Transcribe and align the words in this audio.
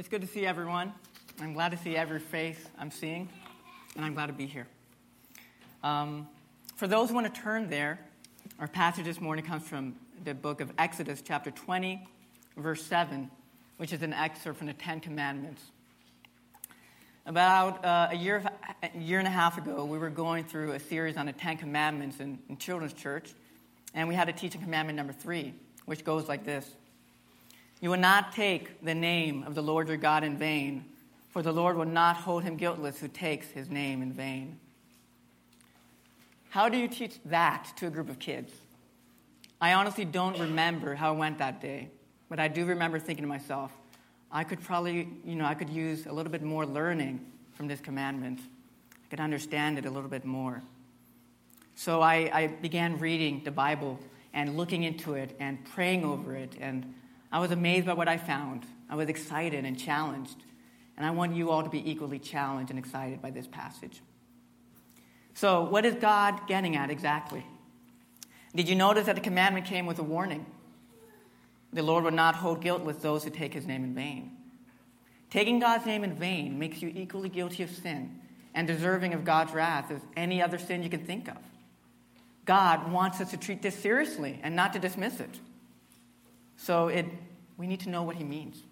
It's 0.00 0.08
good 0.08 0.22
to 0.22 0.26
see 0.26 0.46
everyone. 0.46 0.94
I'm 1.42 1.52
glad 1.52 1.72
to 1.72 1.76
see 1.76 1.94
every 1.94 2.20
face 2.20 2.56
I'm 2.78 2.90
seeing, 2.90 3.28
and 3.94 4.02
I'm 4.02 4.14
glad 4.14 4.28
to 4.28 4.32
be 4.32 4.46
here. 4.46 4.66
Um, 5.82 6.26
for 6.76 6.88
those 6.88 7.10
who 7.10 7.16
want 7.16 7.34
to 7.34 7.40
turn 7.42 7.68
there, 7.68 8.00
our 8.58 8.66
passage 8.66 9.04
this 9.04 9.20
morning 9.20 9.44
comes 9.44 9.68
from 9.68 9.94
the 10.24 10.32
book 10.32 10.62
of 10.62 10.72
Exodus, 10.78 11.20
chapter 11.22 11.50
20, 11.50 12.02
verse 12.56 12.82
7, 12.82 13.30
which 13.76 13.92
is 13.92 14.00
an 14.00 14.14
excerpt 14.14 14.56
from 14.56 14.68
the 14.68 14.72
Ten 14.72 15.00
Commandments. 15.00 15.60
About 17.26 17.84
uh, 17.84 18.08
a, 18.10 18.16
year, 18.16 18.42
a 18.82 18.98
year 18.98 19.18
and 19.18 19.28
a 19.28 19.30
half 19.30 19.58
ago, 19.58 19.84
we 19.84 19.98
were 19.98 20.08
going 20.08 20.44
through 20.44 20.72
a 20.72 20.80
series 20.80 21.18
on 21.18 21.26
the 21.26 21.34
Ten 21.34 21.58
Commandments 21.58 22.20
in, 22.20 22.38
in 22.48 22.56
children's 22.56 22.94
church, 22.94 23.34
and 23.92 24.08
we 24.08 24.14
had 24.14 24.28
to 24.28 24.32
teach 24.32 24.54
commandment 24.54 24.96
number 24.96 25.12
three, 25.12 25.52
which 25.84 26.06
goes 26.06 26.26
like 26.26 26.46
this 26.46 26.74
You 27.80 27.90
will 27.90 27.98
not 27.98 28.32
take 28.32 28.84
the 28.84 28.94
name 28.94 29.42
of 29.44 29.54
the 29.54 29.62
Lord 29.62 29.88
your 29.88 29.96
God 29.96 30.22
in 30.22 30.36
vain, 30.36 30.84
for 31.30 31.42
the 31.42 31.52
Lord 31.52 31.76
will 31.76 31.86
not 31.86 32.16
hold 32.16 32.42
him 32.42 32.56
guiltless 32.56 32.98
who 32.98 33.08
takes 33.08 33.48
his 33.48 33.70
name 33.70 34.02
in 34.02 34.12
vain. 34.12 34.58
How 36.50 36.68
do 36.68 36.76
you 36.76 36.88
teach 36.88 37.14
that 37.26 37.72
to 37.76 37.86
a 37.86 37.90
group 37.90 38.10
of 38.10 38.18
kids? 38.18 38.52
I 39.60 39.74
honestly 39.74 40.04
don't 40.04 40.38
remember 40.38 40.94
how 40.94 41.14
it 41.14 41.18
went 41.18 41.38
that 41.38 41.60
day, 41.60 41.88
but 42.28 42.40
I 42.40 42.48
do 42.48 42.64
remember 42.64 42.98
thinking 42.98 43.22
to 43.22 43.28
myself, 43.28 43.72
I 44.32 44.44
could 44.44 44.60
probably, 44.60 45.08
you 45.24 45.34
know, 45.34 45.44
I 45.44 45.54
could 45.54 45.70
use 45.70 46.06
a 46.06 46.12
little 46.12 46.32
bit 46.32 46.42
more 46.42 46.66
learning 46.66 47.24
from 47.54 47.68
this 47.68 47.80
commandment. 47.80 48.40
I 48.92 49.08
could 49.10 49.20
understand 49.20 49.78
it 49.78 49.86
a 49.86 49.90
little 49.90 50.08
bit 50.08 50.24
more. 50.24 50.62
So 51.74 52.00
I, 52.00 52.30
I 52.32 52.46
began 52.46 52.98
reading 52.98 53.42
the 53.44 53.50
Bible 53.50 53.98
and 54.34 54.56
looking 54.56 54.82
into 54.82 55.14
it 55.14 55.34
and 55.40 55.64
praying 55.64 56.04
over 56.04 56.36
it, 56.36 56.56
and 56.60 56.94
I 57.32 57.38
was 57.38 57.50
amazed 57.50 57.86
by 57.86 57.94
what 57.94 58.08
I 58.08 58.16
found. 58.16 58.66
I 58.88 58.96
was 58.96 59.08
excited 59.08 59.64
and 59.64 59.78
challenged, 59.78 60.36
and 60.96 61.06
I 61.06 61.10
want 61.10 61.34
you 61.34 61.50
all 61.50 61.62
to 61.62 61.70
be 61.70 61.88
equally 61.88 62.18
challenged 62.18 62.70
and 62.70 62.78
excited 62.78 63.22
by 63.22 63.30
this 63.30 63.46
passage. 63.46 64.00
So, 65.34 65.62
what 65.62 65.84
is 65.84 65.94
God 65.94 66.48
getting 66.48 66.76
at 66.76 66.90
exactly? 66.90 67.46
Did 68.54 68.68
you 68.68 68.74
notice 68.74 69.06
that 69.06 69.14
the 69.14 69.20
commandment 69.20 69.66
came 69.66 69.86
with 69.86 69.98
a 70.00 70.02
warning? 70.02 70.44
The 71.72 71.82
Lord 71.82 72.02
will 72.02 72.10
not 72.10 72.34
hold 72.34 72.60
guilt 72.60 72.82
with 72.82 73.00
those 73.00 73.22
who 73.22 73.30
take 73.30 73.54
his 73.54 73.66
name 73.66 73.84
in 73.84 73.94
vain. 73.94 74.32
Taking 75.30 75.60
God's 75.60 75.86
name 75.86 76.02
in 76.02 76.14
vain 76.14 76.58
makes 76.58 76.82
you 76.82 76.92
equally 76.92 77.28
guilty 77.28 77.62
of 77.62 77.70
sin 77.70 78.20
and 78.52 78.66
deserving 78.66 79.14
of 79.14 79.24
God's 79.24 79.52
wrath 79.52 79.92
as 79.92 80.00
any 80.16 80.42
other 80.42 80.58
sin 80.58 80.82
you 80.82 80.90
can 80.90 81.04
think 81.04 81.28
of. 81.28 81.36
God 82.44 82.90
wants 82.90 83.20
us 83.20 83.30
to 83.30 83.36
treat 83.36 83.62
this 83.62 83.76
seriously 83.76 84.40
and 84.42 84.56
not 84.56 84.72
to 84.72 84.80
dismiss 84.80 85.20
it. 85.20 85.38
So 86.62 86.88
it, 86.88 87.06
we 87.56 87.66
need 87.66 87.80
to 87.80 87.88
know 87.88 88.02
what 88.02 88.16
he 88.16 88.24
means. 88.24 88.62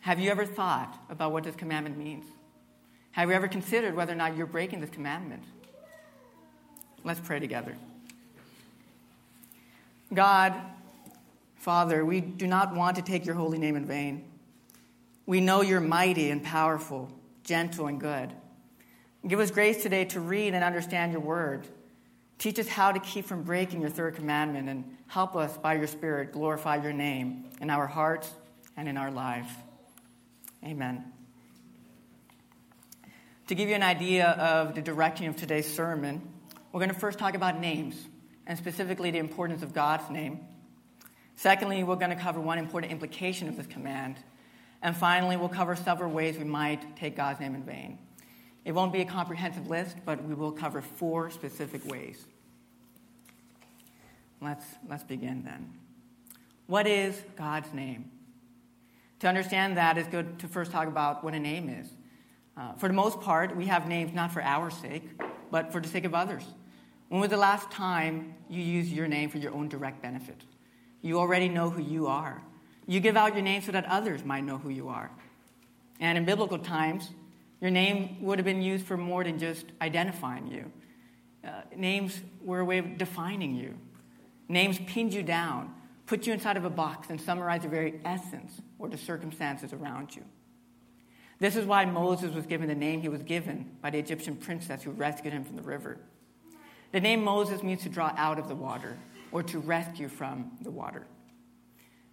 Have 0.00 0.18
you 0.18 0.30
ever 0.30 0.46
thought 0.46 0.98
about 1.10 1.30
what 1.30 1.44
this 1.44 1.54
commandment 1.54 1.98
means? 1.98 2.24
Have 3.12 3.28
you 3.28 3.34
ever 3.34 3.48
considered 3.48 3.94
whether 3.94 4.12
or 4.12 4.16
not 4.16 4.34
you're 4.34 4.46
breaking 4.46 4.80
this 4.80 4.88
commandment? 4.88 5.42
Let's 7.04 7.20
pray 7.20 7.38
together. 7.38 7.76
God, 10.12 10.54
Father, 11.56 12.02
we 12.02 12.22
do 12.22 12.46
not 12.46 12.74
want 12.74 12.96
to 12.96 13.02
take 13.02 13.26
your 13.26 13.34
holy 13.34 13.58
name 13.58 13.76
in 13.76 13.84
vain. 13.84 14.24
We 15.26 15.42
know 15.42 15.60
you're 15.60 15.80
mighty 15.80 16.30
and 16.30 16.42
powerful, 16.42 17.12
gentle 17.44 17.88
and 17.88 18.00
good. 18.00 18.32
Give 19.28 19.38
us 19.38 19.50
grace 19.50 19.82
today 19.82 20.06
to 20.06 20.20
read 20.20 20.54
and 20.54 20.64
understand 20.64 21.12
your 21.12 21.20
word. 21.20 21.68
Teach 22.40 22.58
us 22.58 22.68
how 22.68 22.90
to 22.90 22.98
keep 23.00 23.26
from 23.26 23.42
breaking 23.42 23.82
your 23.82 23.90
third 23.90 24.14
commandment 24.14 24.66
and 24.70 24.96
help 25.08 25.36
us 25.36 25.58
by 25.58 25.74
your 25.74 25.86
Spirit 25.86 26.32
glorify 26.32 26.82
your 26.82 26.94
name 26.94 27.44
in 27.60 27.68
our 27.68 27.86
hearts 27.86 28.32
and 28.78 28.88
in 28.88 28.96
our 28.96 29.10
life. 29.10 29.52
Amen. 30.64 31.04
To 33.48 33.54
give 33.54 33.68
you 33.68 33.74
an 33.74 33.82
idea 33.82 34.26
of 34.26 34.74
the 34.74 34.80
direction 34.80 35.26
of 35.26 35.36
today's 35.36 35.70
sermon, 35.70 36.22
we're 36.72 36.80
going 36.80 36.88
to 36.88 36.98
first 36.98 37.18
talk 37.18 37.34
about 37.34 37.60
names 37.60 37.94
and 38.46 38.56
specifically 38.56 39.10
the 39.10 39.18
importance 39.18 39.62
of 39.62 39.74
God's 39.74 40.08
name. 40.08 40.40
Secondly, 41.36 41.84
we're 41.84 41.96
going 41.96 42.08
to 42.08 42.16
cover 42.16 42.40
one 42.40 42.56
important 42.56 42.90
implication 42.90 43.48
of 43.48 43.58
this 43.58 43.66
command. 43.66 44.16
And 44.80 44.96
finally, 44.96 45.36
we'll 45.36 45.50
cover 45.50 45.76
several 45.76 46.10
ways 46.10 46.38
we 46.38 46.44
might 46.44 46.96
take 46.96 47.16
God's 47.16 47.38
name 47.38 47.54
in 47.54 47.64
vain. 47.64 47.98
It 48.70 48.74
won't 48.74 48.92
be 48.92 49.00
a 49.00 49.04
comprehensive 49.04 49.68
list, 49.68 49.96
but 50.04 50.22
we 50.22 50.32
will 50.32 50.52
cover 50.52 50.80
four 50.80 51.28
specific 51.28 51.84
ways. 51.90 52.24
Let's, 54.40 54.64
let's 54.88 55.02
begin 55.02 55.42
then. 55.42 55.72
What 56.68 56.86
is 56.86 57.20
God's 57.34 57.74
name? 57.74 58.12
To 59.18 59.26
understand 59.26 59.76
that, 59.76 59.98
it's 59.98 60.06
good 60.06 60.38
to 60.38 60.46
first 60.46 60.70
talk 60.70 60.86
about 60.86 61.24
what 61.24 61.34
a 61.34 61.40
name 61.40 61.68
is. 61.68 61.88
Uh, 62.56 62.74
for 62.74 62.86
the 62.86 62.94
most 62.94 63.20
part, 63.20 63.56
we 63.56 63.66
have 63.66 63.88
names 63.88 64.14
not 64.14 64.30
for 64.30 64.40
our 64.40 64.70
sake, 64.70 65.20
but 65.50 65.72
for 65.72 65.80
the 65.80 65.88
sake 65.88 66.04
of 66.04 66.14
others. 66.14 66.44
When 67.08 67.20
was 67.20 67.30
the 67.30 67.36
last 67.36 67.72
time 67.72 68.36
you 68.48 68.62
used 68.62 68.92
your 68.92 69.08
name 69.08 69.30
for 69.30 69.38
your 69.38 69.52
own 69.52 69.68
direct 69.68 70.00
benefit? 70.00 70.44
You 71.02 71.18
already 71.18 71.48
know 71.48 71.70
who 71.70 71.82
you 71.82 72.06
are. 72.06 72.40
You 72.86 73.00
give 73.00 73.16
out 73.16 73.34
your 73.34 73.42
name 73.42 73.62
so 73.62 73.72
that 73.72 73.84
others 73.86 74.24
might 74.24 74.44
know 74.44 74.58
who 74.58 74.68
you 74.68 74.86
are. 74.86 75.10
And 75.98 76.16
in 76.16 76.24
biblical 76.24 76.56
times, 76.56 77.10
your 77.60 77.70
name 77.70 78.22
would 78.22 78.38
have 78.38 78.46
been 78.46 78.62
used 78.62 78.86
for 78.86 78.96
more 78.96 79.24
than 79.24 79.38
just 79.38 79.66
identifying 79.80 80.46
you. 80.46 80.72
Uh, 81.46 81.62
names 81.76 82.20
were 82.42 82.60
a 82.60 82.64
way 82.64 82.78
of 82.78 82.98
defining 82.98 83.54
you. 83.54 83.74
Names 84.48 84.78
pinned 84.86 85.14
you 85.14 85.22
down, 85.22 85.74
put 86.06 86.26
you 86.26 86.32
inside 86.32 86.56
of 86.56 86.64
a 86.64 86.70
box, 86.70 87.10
and 87.10 87.20
summarized 87.20 87.64
the 87.64 87.68
very 87.68 88.00
essence 88.04 88.60
or 88.78 88.88
the 88.88 88.98
circumstances 88.98 89.72
around 89.72 90.14
you. 90.14 90.22
This 91.38 91.56
is 91.56 91.64
why 91.64 91.86
Moses 91.86 92.34
was 92.34 92.46
given 92.46 92.68
the 92.68 92.74
name 92.74 93.00
he 93.00 93.08
was 93.08 93.22
given 93.22 93.76
by 93.80 93.90
the 93.90 93.98
Egyptian 93.98 94.36
princess 94.36 94.82
who 94.82 94.90
rescued 94.90 95.32
him 95.32 95.44
from 95.44 95.56
the 95.56 95.62
river. 95.62 95.98
The 96.92 97.00
name 97.00 97.24
Moses 97.24 97.62
means 97.62 97.82
to 97.82 97.88
draw 97.88 98.12
out 98.16 98.38
of 98.38 98.48
the 98.48 98.54
water 98.54 98.98
or 99.32 99.42
to 99.44 99.58
rescue 99.58 100.08
from 100.08 100.52
the 100.60 100.70
water. 100.70 101.06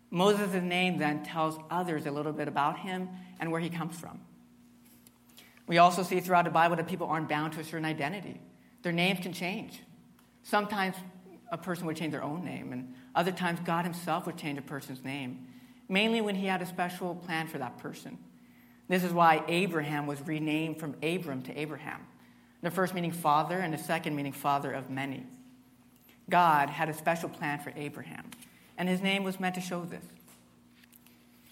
Moses' 0.09 0.61
name 0.61 0.97
then 0.97 1.23
tells 1.23 1.57
others 1.69 2.05
a 2.05 2.11
little 2.11 2.31
bit 2.31 2.47
about 2.47 2.79
him 2.79 3.09
and 3.39 3.51
where 3.51 3.59
he 3.59 3.69
comes 3.69 3.99
from. 3.99 4.21
We 5.67 5.77
also 5.77 6.01
see 6.01 6.21
throughout 6.21 6.45
the 6.45 6.51
Bible 6.51 6.77
that 6.77 6.87
people 6.87 7.07
aren't 7.07 7.27
bound 7.27 7.53
to 7.53 7.59
a 7.59 7.63
certain 7.63 7.85
identity. 7.85 8.39
Their 8.83 8.93
names 8.93 9.19
can 9.19 9.33
change. 9.33 9.81
Sometimes 10.43 10.95
a 11.51 11.57
person 11.57 11.85
would 11.87 11.97
change 11.97 12.13
their 12.13 12.23
own 12.23 12.43
name, 12.43 12.71
and 12.71 12.93
other 13.13 13.31
times 13.31 13.59
God 13.65 13.83
Himself 13.83 14.25
would 14.25 14.37
change 14.37 14.57
a 14.57 14.61
person's 14.61 15.03
name, 15.03 15.47
mainly 15.89 16.21
when 16.21 16.35
He 16.35 16.45
had 16.47 16.61
a 16.61 16.65
special 16.65 17.15
plan 17.15 17.47
for 17.47 17.57
that 17.57 17.77
person. 17.77 18.17
This 18.87 19.03
is 19.03 19.11
why 19.11 19.43
Abraham 19.47 20.07
was 20.07 20.21
renamed 20.25 20.79
from 20.79 20.95
Abram 21.03 21.41
to 21.43 21.59
Abraham. 21.59 22.07
The 22.61 22.71
first 22.71 22.93
meaning 22.93 23.11
father, 23.11 23.57
and 23.57 23.73
the 23.73 23.77
second 23.77 24.15
meaning 24.15 24.31
father 24.31 24.71
of 24.71 24.89
many. 24.89 25.25
God 26.29 26.69
had 26.69 26.89
a 26.89 26.93
special 26.93 27.29
plan 27.29 27.59
for 27.59 27.73
Abraham, 27.75 28.25
and 28.77 28.87
his 28.87 29.01
name 29.01 29.23
was 29.23 29.39
meant 29.39 29.55
to 29.55 29.61
show 29.61 29.83
this. 29.83 30.03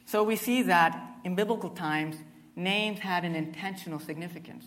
So 0.05 0.23
we 0.23 0.35
see 0.35 0.61
that 0.63 1.17
in 1.23 1.35
biblical 1.35 1.69
times, 1.69 2.15
names 2.55 2.99
had 2.99 3.25
an 3.25 3.35
intentional 3.35 3.99
significance. 3.99 4.65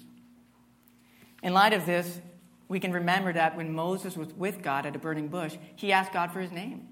In 1.42 1.52
light 1.52 1.72
of 1.72 1.86
this, 1.86 2.20
we 2.68 2.80
can 2.80 2.92
remember 2.92 3.32
that 3.32 3.56
when 3.56 3.72
Moses 3.72 4.16
was 4.16 4.28
with 4.34 4.62
God 4.62 4.84
at 4.86 4.94
a 4.94 4.98
burning 4.98 5.28
bush, 5.28 5.56
he 5.76 5.92
asked 5.92 6.12
God 6.12 6.32
for 6.32 6.40
his 6.40 6.52
name. 6.52 6.88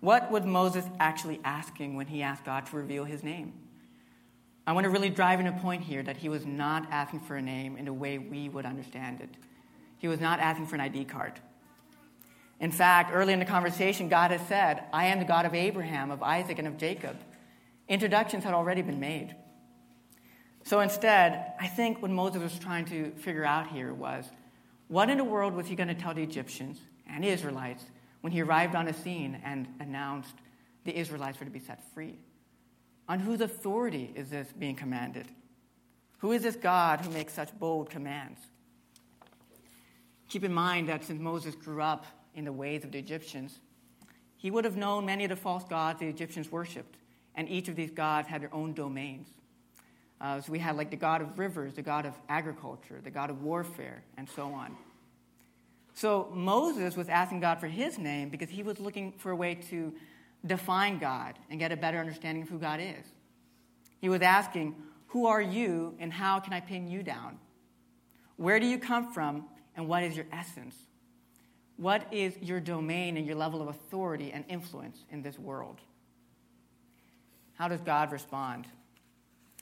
What 0.00 0.30
was 0.30 0.44
Moses 0.44 0.84
actually 1.00 1.40
asking 1.44 1.96
when 1.96 2.06
he 2.06 2.22
asked 2.22 2.44
God 2.44 2.66
to 2.66 2.76
reveal 2.76 3.04
his 3.04 3.24
name? 3.24 3.52
I 4.66 4.72
want 4.72 4.84
to 4.84 4.90
really 4.90 5.10
drive 5.10 5.40
in 5.40 5.46
a 5.46 5.52
point 5.52 5.82
here 5.82 6.02
that 6.02 6.18
he 6.18 6.28
was 6.28 6.46
not 6.46 6.86
asking 6.90 7.20
for 7.20 7.36
a 7.36 7.42
name 7.42 7.76
in 7.76 7.86
the 7.86 7.92
way 7.92 8.18
we 8.18 8.48
would 8.48 8.66
understand 8.66 9.20
it. 9.20 9.30
He 9.96 10.06
was 10.06 10.20
not 10.20 10.38
asking 10.38 10.66
for 10.66 10.76
an 10.76 10.82
ID 10.82 11.06
card. 11.06 11.40
In 12.60 12.70
fact, 12.70 13.10
early 13.12 13.32
in 13.32 13.38
the 13.38 13.44
conversation, 13.44 14.08
God 14.08 14.30
has 14.30 14.46
said, 14.46 14.84
I 14.92 15.06
am 15.06 15.18
the 15.18 15.24
God 15.24 15.46
of 15.46 15.54
Abraham, 15.54 16.10
of 16.10 16.22
Isaac, 16.22 16.58
and 16.58 16.68
of 16.68 16.76
Jacob. 16.76 17.16
Introductions 17.88 18.44
had 18.44 18.54
already 18.54 18.82
been 18.82 19.00
made. 19.00 19.34
So 20.68 20.80
instead, 20.80 21.54
I 21.58 21.66
think 21.66 22.02
what 22.02 22.10
Moses 22.10 22.42
was 22.42 22.58
trying 22.58 22.84
to 22.86 23.10
figure 23.12 23.42
out 23.42 23.68
here 23.68 23.94
was 23.94 24.26
what 24.88 25.08
in 25.08 25.16
the 25.16 25.24
world 25.24 25.54
was 25.54 25.66
he 25.66 25.74
going 25.74 25.88
to 25.88 25.94
tell 25.94 26.12
the 26.12 26.22
Egyptians 26.22 26.78
and 27.06 27.24
the 27.24 27.28
Israelites 27.28 27.82
when 28.20 28.34
he 28.34 28.42
arrived 28.42 28.74
on 28.74 28.84
the 28.84 28.92
scene 28.92 29.40
and 29.42 29.66
announced 29.80 30.34
the 30.84 30.94
Israelites 30.94 31.40
were 31.40 31.46
to 31.46 31.50
be 31.50 31.58
set 31.58 31.82
free? 31.94 32.18
On 33.08 33.18
whose 33.18 33.40
authority 33.40 34.12
is 34.14 34.28
this 34.28 34.46
being 34.58 34.76
commanded? 34.76 35.24
Who 36.18 36.32
is 36.32 36.42
this 36.42 36.56
God 36.56 37.00
who 37.00 37.08
makes 37.12 37.32
such 37.32 37.58
bold 37.58 37.88
commands? 37.88 38.38
Keep 40.28 40.44
in 40.44 40.52
mind 40.52 40.90
that 40.90 41.02
since 41.02 41.18
Moses 41.18 41.54
grew 41.54 41.80
up 41.80 42.04
in 42.34 42.44
the 42.44 42.52
ways 42.52 42.84
of 42.84 42.92
the 42.92 42.98
Egyptians, 42.98 43.58
he 44.36 44.50
would 44.50 44.66
have 44.66 44.76
known 44.76 45.06
many 45.06 45.24
of 45.24 45.30
the 45.30 45.36
false 45.36 45.64
gods 45.64 46.00
the 46.00 46.08
Egyptians 46.08 46.52
worshipped, 46.52 46.98
and 47.34 47.48
each 47.48 47.68
of 47.68 47.74
these 47.74 47.90
gods 47.90 48.28
had 48.28 48.42
their 48.42 48.54
own 48.54 48.74
domains. 48.74 49.28
Uh, 50.20 50.40
so 50.40 50.50
we 50.50 50.58
had 50.58 50.76
like 50.76 50.90
the 50.90 50.96
god 50.96 51.22
of 51.22 51.38
rivers, 51.38 51.74
the 51.74 51.82
god 51.82 52.06
of 52.06 52.14
agriculture, 52.28 53.00
the 53.02 53.10
god 53.10 53.30
of 53.30 53.42
warfare, 53.42 54.02
and 54.16 54.28
so 54.28 54.52
on. 54.52 54.76
So 55.94 56.30
Moses 56.32 56.96
was 56.96 57.08
asking 57.08 57.40
God 57.40 57.58
for 57.58 57.66
his 57.66 57.98
name 57.98 58.28
because 58.28 58.48
he 58.48 58.62
was 58.62 58.78
looking 58.78 59.12
for 59.12 59.32
a 59.32 59.36
way 59.36 59.56
to 59.70 59.92
define 60.46 60.98
God 60.98 61.36
and 61.50 61.58
get 61.58 61.72
a 61.72 61.76
better 61.76 61.98
understanding 61.98 62.44
of 62.44 62.48
who 62.48 62.58
God 62.58 62.78
is. 62.80 63.04
He 64.00 64.08
was 64.08 64.22
asking, 64.22 64.76
Who 65.08 65.26
are 65.26 65.42
you 65.42 65.96
and 65.98 66.12
how 66.12 66.38
can 66.38 66.52
I 66.52 66.60
pin 66.60 66.86
you 66.86 67.02
down? 67.02 67.38
Where 68.36 68.60
do 68.60 68.66
you 68.66 68.78
come 68.78 69.12
from 69.12 69.46
and 69.76 69.88
what 69.88 70.04
is 70.04 70.16
your 70.16 70.26
essence? 70.32 70.76
What 71.76 72.06
is 72.12 72.36
your 72.40 72.60
domain 72.60 73.16
and 73.16 73.26
your 73.26 73.36
level 73.36 73.60
of 73.60 73.68
authority 73.68 74.30
and 74.32 74.44
influence 74.48 75.04
in 75.10 75.22
this 75.22 75.38
world? 75.38 75.80
How 77.54 77.66
does 77.66 77.80
God 77.80 78.12
respond? 78.12 78.66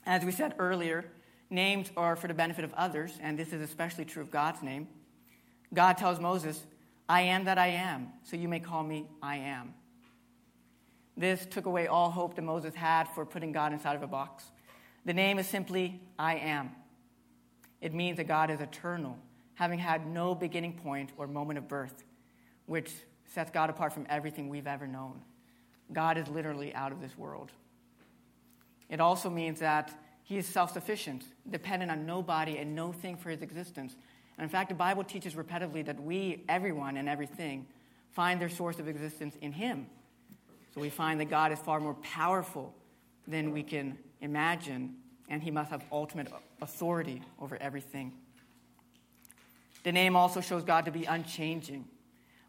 As 0.07 0.23
we 0.23 0.31
said 0.31 0.55
earlier, 0.57 1.03
names 1.49 1.91
are 1.97 2.15
for 2.15 2.29
the 2.29 2.33
benefit 2.33 2.63
of 2.63 2.73
others, 2.75 3.11
and 3.21 3.37
this 3.37 3.51
is 3.51 3.61
especially 3.61 4.05
true 4.05 4.21
of 4.21 4.31
God's 4.31 4.63
name. 4.63 4.87
God 5.73 5.97
tells 5.97 6.17
Moses, 6.17 6.65
I 7.09 7.23
am 7.23 7.43
that 7.43 7.57
I 7.57 7.67
am, 7.67 8.13
so 8.23 8.37
you 8.37 8.47
may 8.47 8.61
call 8.61 8.83
me 8.83 9.05
I 9.21 9.35
am. 9.35 9.73
This 11.17 11.45
took 11.45 11.65
away 11.65 11.87
all 11.87 12.09
hope 12.09 12.35
that 12.35 12.41
Moses 12.43 12.73
had 12.73 13.09
for 13.09 13.25
putting 13.25 13.51
God 13.51 13.73
inside 13.73 13.97
of 13.97 14.01
a 14.01 14.07
box. 14.07 14.45
The 15.03 15.13
name 15.13 15.39
is 15.39 15.47
simply 15.47 15.99
I 16.17 16.35
am. 16.35 16.71
It 17.81 17.93
means 17.93 18.15
that 18.15 18.29
God 18.29 18.49
is 18.49 18.61
eternal, 18.61 19.17
having 19.55 19.77
had 19.77 20.07
no 20.07 20.33
beginning 20.33 20.73
point 20.73 21.11
or 21.17 21.27
moment 21.27 21.57
of 21.57 21.67
birth, 21.67 22.05
which 22.65 22.93
sets 23.25 23.51
God 23.51 23.69
apart 23.69 23.91
from 23.91 24.07
everything 24.09 24.47
we've 24.47 24.67
ever 24.67 24.87
known. 24.87 25.21
God 25.91 26.17
is 26.17 26.29
literally 26.29 26.73
out 26.73 26.93
of 26.93 27.01
this 27.01 27.17
world. 27.17 27.51
It 28.89 28.99
also 28.99 29.29
means 29.29 29.59
that 29.59 29.91
he 30.23 30.37
is 30.37 30.45
self 30.45 30.73
sufficient, 30.73 31.23
dependent 31.49 31.91
on 31.91 32.05
nobody 32.05 32.57
and 32.57 32.75
no 32.75 32.91
thing 32.91 33.15
for 33.17 33.29
his 33.29 33.41
existence. 33.41 33.95
And 34.37 34.43
in 34.43 34.49
fact, 34.49 34.69
the 34.69 34.75
Bible 34.75 35.03
teaches 35.03 35.33
repetitively 35.33 35.85
that 35.85 36.01
we, 36.01 36.43
everyone 36.47 36.97
and 36.97 37.09
everything, 37.09 37.65
find 38.11 38.39
their 38.39 38.49
source 38.49 38.79
of 38.79 38.87
existence 38.87 39.35
in 39.41 39.51
him. 39.51 39.87
So 40.73 40.81
we 40.81 40.89
find 40.89 41.19
that 41.19 41.29
God 41.29 41.51
is 41.51 41.59
far 41.59 41.79
more 41.79 41.95
powerful 41.95 42.73
than 43.27 43.51
we 43.51 43.63
can 43.63 43.97
imagine, 44.21 44.95
and 45.29 45.41
he 45.41 45.51
must 45.51 45.71
have 45.71 45.83
ultimate 45.91 46.27
authority 46.61 47.21
over 47.39 47.57
everything. 47.61 48.13
The 49.83 49.91
name 49.91 50.15
also 50.15 50.41
shows 50.41 50.63
God 50.63 50.85
to 50.85 50.91
be 50.91 51.05
unchanging. 51.05 51.85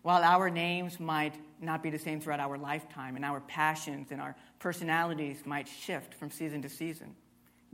While 0.02 0.23
our 0.23 0.50
names 0.50 0.99
might 0.99 1.34
not 1.60 1.82
be 1.82 1.90
the 1.90 1.99
same 1.99 2.20
throughout 2.20 2.40
our 2.40 2.58
lifetime, 2.58 3.16
and 3.16 3.25
our 3.25 3.40
passions 3.40 4.08
and 4.10 4.20
our 4.20 4.37
personalities 4.58 5.43
might 5.44 5.69
shift 5.69 6.14
from 6.14 6.31
season 6.31 6.62
to 6.62 6.69
season, 6.69 7.14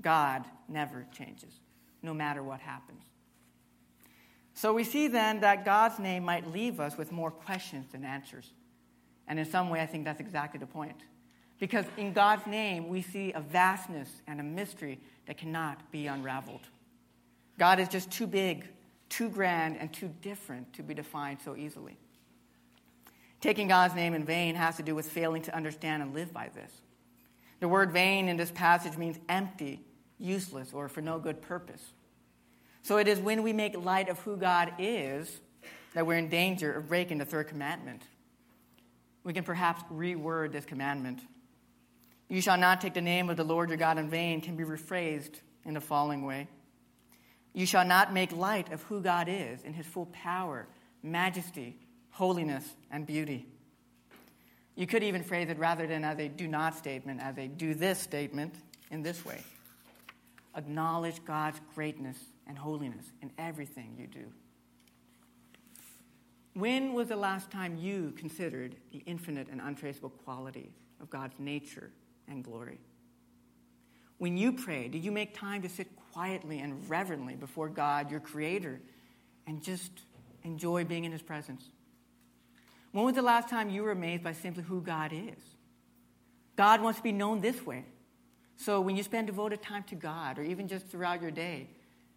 God 0.01 0.45
never 0.69 1.07
changes, 1.17 1.61
no 2.03 2.15
matter 2.15 2.43
what 2.43 2.61
happens. 2.61 3.03
So 4.55 4.73
we 4.73 4.85
see 4.85 5.09
then 5.09 5.41
that 5.41 5.65
God's 5.65 5.99
name 5.99 6.25
might 6.25 6.51
leave 6.51 6.79
us 6.79 6.97
with 6.97 7.11
more 7.11 7.31
questions 7.31 7.87
than 7.93 8.05
answers. 8.05 8.53
And 9.27 9.39
in 9.39 9.45
some 9.45 9.69
way, 9.69 9.81
I 9.81 9.87
think 9.87 10.05
that's 10.05 10.21
exactly 10.21 10.61
the 10.61 10.67
point. 10.67 10.97
Because 11.59 11.87
in 11.97 12.13
God's 12.13 12.47
name, 12.47 12.89
we 12.89 13.03
see 13.03 13.33
a 13.33 13.41
vastness 13.41 14.09
and 14.27 14.41
a 14.41 14.45
mystery 14.45 15.01
that 15.27 15.39
cannot 15.39 15.91
be 15.91 16.07
unraveled. 16.07 16.61
God 17.59 17.81
is 17.81 17.89
just 17.89 18.11
too 18.11 18.27
big, 18.27 18.67
too 19.09 19.29
grand, 19.29 19.77
and 19.79 19.93
too 19.93 20.11
different 20.21 20.73
to 20.75 20.83
be 20.83 20.95
defined 20.95 21.39
so 21.45 21.57
easily. 21.57 21.97
Taking 23.45 23.69
God's 23.69 23.95
name 23.95 24.15
in 24.15 24.25
vain 24.25 24.55
has 24.55 24.79
to 24.79 24.83
do 24.83 24.95
with 24.95 25.05
failing 25.05 25.43
to 25.43 25.55
understand 25.55 26.03
and 26.03 26.15
live 26.15 26.33
by 26.33 26.49
this. 26.55 26.73
The 27.61 27.69
word 27.69 27.93
vain 27.93 28.31
in 28.31 28.39
this 28.39 28.51
passage 28.51 28.97
means 28.97 29.19
empty, 29.29 29.85
useless, 30.19 30.73
or 30.73 30.89
for 30.89 31.03
no 31.03 31.19
good 31.19 31.43
purpose. 31.43 31.83
So 32.81 32.97
it 32.97 33.07
is 33.07 33.19
when 33.19 33.43
we 33.43 33.53
make 33.53 33.77
light 33.77 34.09
of 34.09 34.19
who 34.21 34.39
God 34.39 34.73
is 34.79 35.43
that 35.93 36.07
we're 36.07 36.17
in 36.17 36.31
danger 36.31 36.73
of 36.73 36.89
breaking 36.89 37.19
the 37.19 37.27
third 37.27 37.49
commandment. 37.49 38.01
We 39.25 39.35
can 39.35 39.45
perhaps 39.45 39.83
reword 39.93 40.53
this 40.53 40.65
commandment. 40.65 41.21
You 42.31 42.41
shall 42.41 42.57
not 42.57 42.81
take 42.81 42.95
the 42.95 43.03
name 43.03 43.29
of 43.29 43.37
the 43.37 43.45
Lord 43.45 43.69
your 43.69 43.77
God 43.77 43.99
in 43.99 44.09
vain, 44.09 44.41
can 44.41 44.57
be 44.57 44.65
rephrased 44.65 45.35
in 45.67 45.75
the 45.75 45.83
following 45.83 46.25
way 46.25 46.49
You 47.53 47.67
shall 47.67 47.85
not 47.85 48.11
make 48.11 48.33
light 48.33 48.73
of 48.73 48.83
who 48.85 49.03
God 49.03 49.29
is 49.29 49.65
in 49.65 49.75
his 49.75 49.85
full 49.85 50.07
power, 50.07 50.67
majesty, 51.03 51.77
holiness, 52.15 52.65
and 52.93 53.07
beauty. 53.07 53.45
You 54.77 54.87
could 54.87 55.03
even 55.03 55.23
phrase 55.23 55.49
it 55.49 55.59
rather 55.59 55.87
than 55.87 56.05
as 56.05 56.19
a 56.19 56.29
do 56.29 56.47
not 56.47 56.77
statement, 56.77 57.21
as 57.21 57.37
a 57.39 57.49
do 57.49 57.75
this 57.75 57.99
statement 57.99 58.55
in 58.91 59.03
this 59.03 59.25
way 59.25 59.43
Acknowledge 60.57 61.25
God's 61.25 61.61
greatness 61.75 62.17
and 62.47 62.57
holiness 62.57 63.05
in 63.21 63.33
everything 63.39 63.97
you 63.99 64.07
do. 64.07 64.25
When 66.55 66.93
was 66.93 67.09
the 67.09 67.17
last 67.17 67.51
time 67.51 67.77
you 67.77 68.13
considered 68.17 68.77
the 68.93 69.03
infinite 69.07 69.49
and 69.51 69.61
untraceable 69.61 70.11
quality 70.11 70.71
of 71.01 71.11
God's 71.11 71.35
nature 71.41 71.91
and 72.29 72.45
glory? 72.45 72.79
When 74.19 74.37
you 74.37 74.53
pray, 74.53 74.87
did 74.87 75.05
you 75.05 75.11
make 75.11 75.37
time 75.37 75.63
to 75.63 75.69
sit 75.69 75.89
quietly 76.13 76.61
and 76.61 76.89
reverently 76.89 77.35
before 77.35 77.69
God, 77.69 78.13
your 78.13 78.21
Creator, 78.21 78.81
and 79.49 79.61
just 79.61 79.91
enjoy 80.45 80.85
being 80.85 81.03
in 81.03 81.11
His 81.11 81.23
presence? 81.23 81.65
When 82.95 83.05
was 83.05 83.17
the 83.17 83.23
last 83.23 83.49
time 83.49 83.71
you 83.71 83.83
were 83.83 83.91
amazed 83.91 84.23
by 84.23 84.35
simply 84.35 84.63
who 84.63 84.81
God 84.81 85.13
is? 85.13 85.43
God 86.55 86.81
wants 86.81 87.01
to 87.01 87.03
be 87.03 87.11
known 87.11 87.41
this 87.41 87.67
way. 87.67 87.85
So 88.57 88.81
when 88.81 88.95
you 88.95 89.03
spend 89.03 89.27
devoted 89.27 89.61
time 89.63 89.83
to 89.89 89.97
God, 89.97 90.39
or 90.39 90.45
even 90.45 90.69
just 90.69 90.87
throughout 90.87 91.21
your 91.21 91.33
day, 91.33 91.67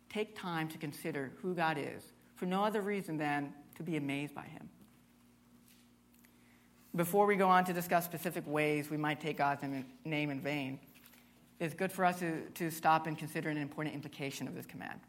take 0.07 0.37
time 0.37 0.67
to 0.67 0.77
consider 0.77 1.31
who 1.41 1.55
God 1.55 1.79
is 1.79 2.03
for 2.35 2.45
no 2.45 2.63
other 2.63 2.81
reason 2.81 3.17
than 3.17 3.55
to 3.77 3.81
be 3.81 3.97
amazed 3.97 4.35
by 4.35 4.43
Him. 4.43 4.69
Before 6.95 7.25
we 7.25 7.37
go 7.37 7.47
on 7.49 7.65
to 7.65 7.73
discuss 7.73 8.05
specific 8.05 8.43
ways 8.45 8.91
we 8.91 8.97
might 8.97 9.19
take 9.19 9.39
God's 9.39 9.63
name 10.05 10.29
in 10.29 10.39
vain, 10.41 10.79
it's 11.59 11.73
good 11.73 11.91
for 11.91 12.05
us 12.05 12.19
to, 12.19 12.41
to 12.51 12.69
stop 12.69 13.07
and 13.07 13.17
consider 13.17 13.49
an 13.49 13.57
important 13.57 13.95
implication 13.95 14.47
of 14.47 14.53
this 14.53 14.67
command. 14.67 14.99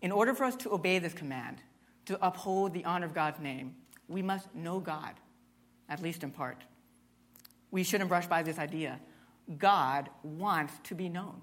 In 0.00 0.10
order 0.10 0.32
for 0.32 0.44
us 0.44 0.56
to 0.56 0.72
obey 0.72 0.98
this 0.98 1.12
command, 1.12 1.58
to 2.06 2.18
uphold 2.26 2.72
the 2.72 2.86
honor 2.86 3.04
of 3.04 3.12
God's 3.12 3.38
name, 3.38 3.74
we 4.08 4.22
must 4.22 4.54
know 4.54 4.80
God, 4.80 5.14
at 5.88 6.02
least 6.02 6.22
in 6.22 6.30
part. 6.30 6.64
We 7.70 7.82
shouldn't 7.82 8.08
brush 8.08 8.26
by 8.26 8.42
this 8.42 8.58
idea. 8.58 9.00
God 9.58 10.08
wants 10.22 10.72
to 10.84 10.94
be 10.94 11.08
known. 11.08 11.40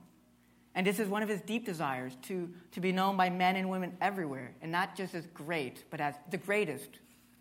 And 0.75 0.87
this 0.87 0.99
is 0.99 1.07
one 1.07 1.21
of 1.21 1.29
his 1.29 1.41
deep 1.41 1.65
desires 1.65 2.17
to, 2.23 2.49
to 2.71 2.81
be 2.81 2.91
known 2.91 3.15
by 3.15 3.29
men 3.29 3.55
and 3.55 3.69
women 3.69 3.95
everywhere, 4.01 4.55
and 4.61 4.71
not 4.71 4.95
just 4.95 5.13
as 5.13 5.27
great, 5.27 5.83
but 5.91 6.01
as 6.01 6.15
the 6.31 6.37
greatest, 6.37 6.89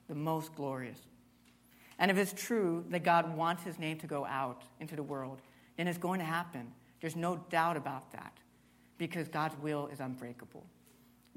the 0.08 0.14
most 0.14 0.54
glorious. 0.54 0.98
And 1.98 2.10
if 2.10 2.18
it's 2.18 2.32
true 2.32 2.84
that 2.90 3.04
God 3.04 3.36
wants 3.36 3.62
his 3.62 3.78
name 3.78 3.98
to 4.00 4.06
go 4.06 4.26
out 4.26 4.64
into 4.80 4.96
the 4.96 5.02
world, 5.02 5.40
then 5.76 5.88
it's 5.88 5.98
going 5.98 6.18
to 6.18 6.26
happen. 6.26 6.72
There's 7.00 7.16
no 7.16 7.36
doubt 7.48 7.76
about 7.76 8.12
that, 8.12 8.36
because 8.98 9.28
God's 9.28 9.56
will 9.62 9.86
is 9.86 10.00
unbreakable. 10.00 10.66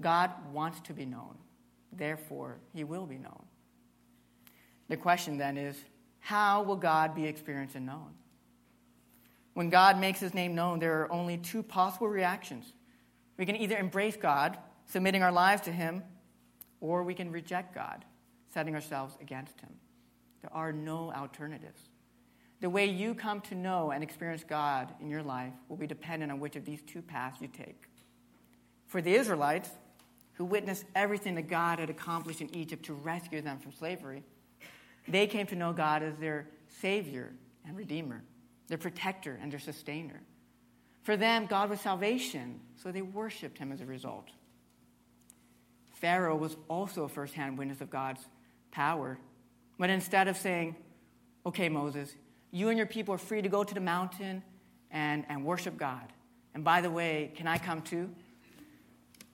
God 0.01 0.31
wants 0.51 0.81
to 0.81 0.93
be 0.93 1.05
known, 1.05 1.37
therefore, 1.93 2.57
he 2.73 2.83
will 2.83 3.05
be 3.05 3.17
known. 3.17 3.43
The 4.89 4.97
question 4.97 5.37
then 5.37 5.57
is 5.57 5.77
how 6.19 6.63
will 6.63 6.75
God 6.75 7.15
be 7.15 7.25
experienced 7.25 7.75
and 7.75 7.85
known? 7.85 8.13
When 9.53 9.69
God 9.69 9.99
makes 9.99 10.19
his 10.19 10.33
name 10.33 10.53
known, 10.53 10.79
there 10.79 11.01
are 11.01 11.11
only 11.11 11.37
two 11.37 11.63
possible 11.63 12.07
reactions. 12.07 12.73
We 13.37 13.45
can 13.45 13.55
either 13.55 13.77
embrace 13.77 14.17
God, 14.17 14.57
submitting 14.85 15.23
our 15.23 15.31
lives 15.31 15.61
to 15.63 15.71
him, 15.71 16.03
or 16.81 17.03
we 17.03 17.13
can 17.13 17.31
reject 17.31 17.73
God, 17.73 18.03
setting 18.53 18.75
ourselves 18.75 19.15
against 19.21 19.59
him. 19.61 19.69
There 20.41 20.53
are 20.53 20.71
no 20.71 21.11
alternatives. 21.13 21.79
The 22.61 22.69
way 22.69 22.85
you 22.85 23.13
come 23.15 23.41
to 23.41 23.55
know 23.55 23.91
and 23.91 24.03
experience 24.03 24.43
God 24.43 24.93
in 24.99 25.09
your 25.09 25.23
life 25.23 25.53
will 25.69 25.77
be 25.77 25.87
dependent 25.87 26.31
on 26.31 26.39
which 26.39 26.55
of 26.55 26.65
these 26.65 26.81
two 26.81 27.01
paths 27.01 27.41
you 27.41 27.47
take. 27.47 27.87
For 28.87 29.01
the 29.01 29.13
Israelites, 29.13 29.69
who 30.33 30.45
witnessed 30.45 30.85
everything 30.95 31.35
that 31.35 31.47
God 31.47 31.79
had 31.79 31.89
accomplished 31.89 32.41
in 32.41 32.53
Egypt 32.55 32.85
to 32.85 32.93
rescue 32.93 33.41
them 33.41 33.57
from 33.59 33.71
slavery, 33.71 34.23
they 35.07 35.27
came 35.27 35.47
to 35.47 35.55
know 35.55 35.73
God 35.73 36.03
as 36.03 36.15
their 36.17 36.47
Savior 36.81 37.31
and 37.65 37.77
Redeemer, 37.77 38.23
their 38.67 38.77
protector 38.77 39.37
and 39.41 39.51
their 39.51 39.59
sustainer. 39.59 40.21
For 41.03 41.15
them, 41.15 41.45
God 41.45 41.69
was 41.69 41.79
salvation, 41.81 42.59
so 42.75 42.91
they 42.91 43.01
worshiped 43.01 43.57
Him 43.57 43.71
as 43.71 43.81
a 43.81 43.85
result. 43.85 44.29
Pharaoh 45.93 46.35
was 46.35 46.57
also 46.67 47.03
a 47.03 47.09
firsthand 47.09 47.57
witness 47.57 47.81
of 47.81 47.89
God's 47.89 48.21
power, 48.71 49.19
but 49.77 49.89
instead 49.89 50.27
of 50.27 50.37
saying, 50.37 50.75
Okay, 51.45 51.69
Moses, 51.69 52.15
you 52.51 52.69
and 52.69 52.77
your 52.77 52.87
people 52.87 53.13
are 53.13 53.19
free 53.19 53.41
to 53.41 53.49
go 53.49 53.63
to 53.63 53.73
the 53.73 53.79
mountain 53.79 54.41
and, 54.89 55.25
and 55.29 55.45
worship 55.45 55.77
God. 55.77 56.11
And 56.55 56.63
by 56.63 56.81
the 56.81 56.89
way, 56.89 57.31
can 57.35 57.47
I 57.47 57.59
come 57.59 57.81
too? 57.81 58.09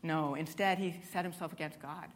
No, 0.03 0.35
instead, 0.35 0.77
he 0.77 0.95
set 1.13 1.23
himself 1.23 1.53
against 1.53 1.79
God. 1.79 2.07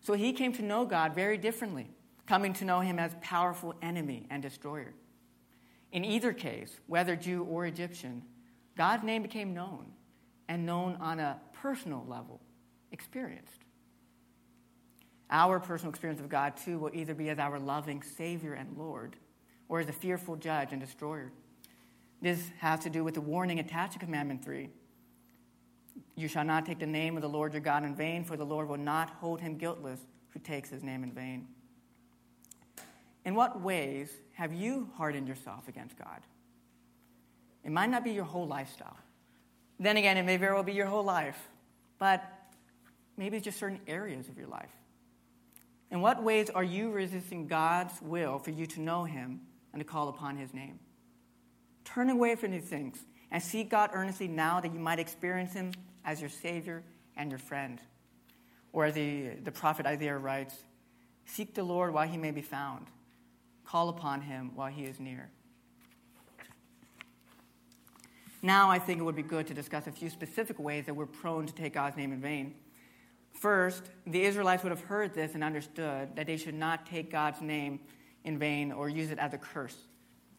So 0.00 0.12
he 0.12 0.32
came 0.32 0.52
to 0.52 0.62
know 0.62 0.84
God 0.84 1.14
very 1.14 1.38
differently 1.38 1.88
coming 2.26 2.52
to 2.54 2.64
know 2.64 2.80
him 2.80 2.98
as 2.98 3.14
powerful 3.20 3.74
enemy 3.82 4.26
and 4.30 4.42
destroyer. 4.42 4.94
In 5.92 6.04
either 6.04 6.32
case, 6.32 6.78
whether 6.86 7.16
Jew 7.16 7.44
or 7.44 7.66
Egyptian, 7.66 8.22
God's 8.76 9.04
name 9.04 9.22
became 9.22 9.54
known, 9.54 9.86
and 10.48 10.66
known 10.66 10.96
on 11.00 11.18
a 11.18 11.40
personal 11.52 12.04
level, 12.06 12.40
experienced. 12.92 13.64
Our 15.30 15.58
personal 15.58 15.90
experience 15.90 16.20
of 16.20 16.28
God, 16.28 16.56
too, 16.56 16.78
will 16.78 16.90
either 16.92 17.14
be 17.14 17.30
as 17.30 17.38
our 17.38 17.58
loving 17.58 18.02
Savior 18.02 18.54
and 18.54 18.76
Lord, 18.76 19.16
or 19.68 19.80
as 19.80 19.88
a 19.88 19.92
fearful 19.92 20.36
judge 20.36 20.68
and 20.72 20.80
destroyer. 20.80 21.32
This 22.22 22.50
has 22.58 22.80
to 22.80 22.90
do 22.90 23.02
with 23.02 23.14
the 23.14 23.20
warning 23.20 23.58
attached 23.58 23.94
to 23.94 23.98
Commandment 23.98 24.44
3. 24.44 24.68
You 26.14 26.28
shall 26.28 26.44
not 26.44 26.64
take 26.64 26.78
the 26.78 26.86
name 26.86 27.16
of 27.16 27.22
the 27.22 27.28
Lord 27.28 27.52
your 27.52 27.60
God 27.60 27.84
in 27.84 27.94
vain, 27.94 28.24
for 28.24 28.36
the 28.36 28.44
Lord 28.44 28.68
will 28.68 28.76
not 28.76 29.10
hold 29.10 29.40
him 29.40 29.56
guiltless 29.56 30.00
who 30.28 30.38
takes 30.38 30.70
his 30.70 30.82
name 30.82 31.02
in 31.02 31.12
vain. 31.12 31.48
In 33.26 33.34
what 33.34 33.60
ways 33.60 34.08
have 34.34 34.54
you 34.54 34.88
hardened 34.94 35.26
yourself 35.26 35.66
against 35.66 35.98
God? 35.98 36.20
It 37.64 37.72
might 37.72 37.90
not 37.90 38.04
be 38.04 38.12
your 38.12 38.24
whole 38.24 38.46
lifestyle. 38.46 38.96
Then 39.80 39.96
again, 39.96 40.16
it 40.16 40.22
may 40.22 40.36
very 40.36 40.54
well 40.54 40.62
be 40.62 40.72
your 40.72 40.86
whole 40.86 41.02
life, 41.02 41.36
but 41.98 42.24
maybe 43.16 43.36
it's 43.36 43.44
just 43.44 43.58
certain 43.58 43.80
areas 43.88 44.28
of 44.28 44.38
your 44.38 44.46
life. 44.46 44.70
In 45.90 46.00
what 46.00 46.22
ways 46.22 46.50
are 46.50 46.62
you 46.62 46.92
resisting 46.92 47.48
God's 47.48 48.00
will 48.00 48.38
for 48.38 48.52
you 48.52 48.64
to 48.66 48.80
know 48.80 49.02
Him 49.02 49.40
and 49.72 49.80
to 49.80 49.84
call 49.84 50.08
upon 50.08 50.36
His 50.36 50.54
name? 50.54 50.78
Turn 51.84 52.10
away 52.10 52.36
from 52.36 52.52
these 52.52 52.64
things 52.64 52.98
and 53.32 53.42
seek 53.42 53.70
God 53.70 53.90
earnestly 53.92 54.28
now 54.28 54.60
that 54.60 54.72
you 54.72 54.78
might 54.78 55.00
experience 55.00 55.52
Him 55.52 55.72
as 56.04 56.20
your 56.20 56.30
Savior 56.30 56.84
and 57.16 57.30
your 57.30 57.40
friend. 57.40 57.80
Or 58.72 58.84
as 58.84 58.94
the, 58.94 59.30
the 59.42 59.50
prophet 59.50 59.84
Isaiah 59.84 60.16
writes, 60.16 60.54
Seek 61.24 61.54
the 61.54 61.64
Lord 61.64 61.92
while 61.92 62.06
He 62.06 62.16
may 62.16 62.30
be 62.30 62.42
found, 62.42 62.86
call 63.66 63.88
upon 63.88 64.22
Him 64.22 64.52
while 64.54 64.70
He 64.70 64.84
is 64.84 65.00
near. 65.00 65.30
Now, 68.42 68.70
I 68.70 68.78
think 68.78 69.00
it 69.00 69.02
would 69.02 69.16
be 69.16 69.22
good 69.22 69.46
to 69.48 69.54
discuss 69.54 69.86
a 69.86 69.92
few 69.92 70.08
specific 70.08 70.58
ways 70.58 70.86
that 70.86 70.94
we're 70.94 71.06
prone 71.06 71.46
to 71.46 71.54
take 71.54 71.74
God's 71.74 71.96
name 71.96 72.12
in 72.12 72.20
vain. 72.20 72.54
First, 73.32 73.90
the 74.06 74.22
Israelites 74.22 74.62
would 74.62 74.70
have 74.70 74.82
heard 74.82 75.14
this 75.14 75.34
and 75.34 75.42
understood 75.42 76.14
that 76.16 76.26
they 76.26 76.36
should 76.36 76.54
not 76.54 76.86
take 76.86 77.10
God's 77.10 77.40
name 77.40 77.80
in 78.24 78.38
vain 78.38 78.72
or 78.72 78.88
use 78.88 79.10
it 79.10 79.18
as 79.18 79.34
a 79.34 79.38
curse. 79.38 79.76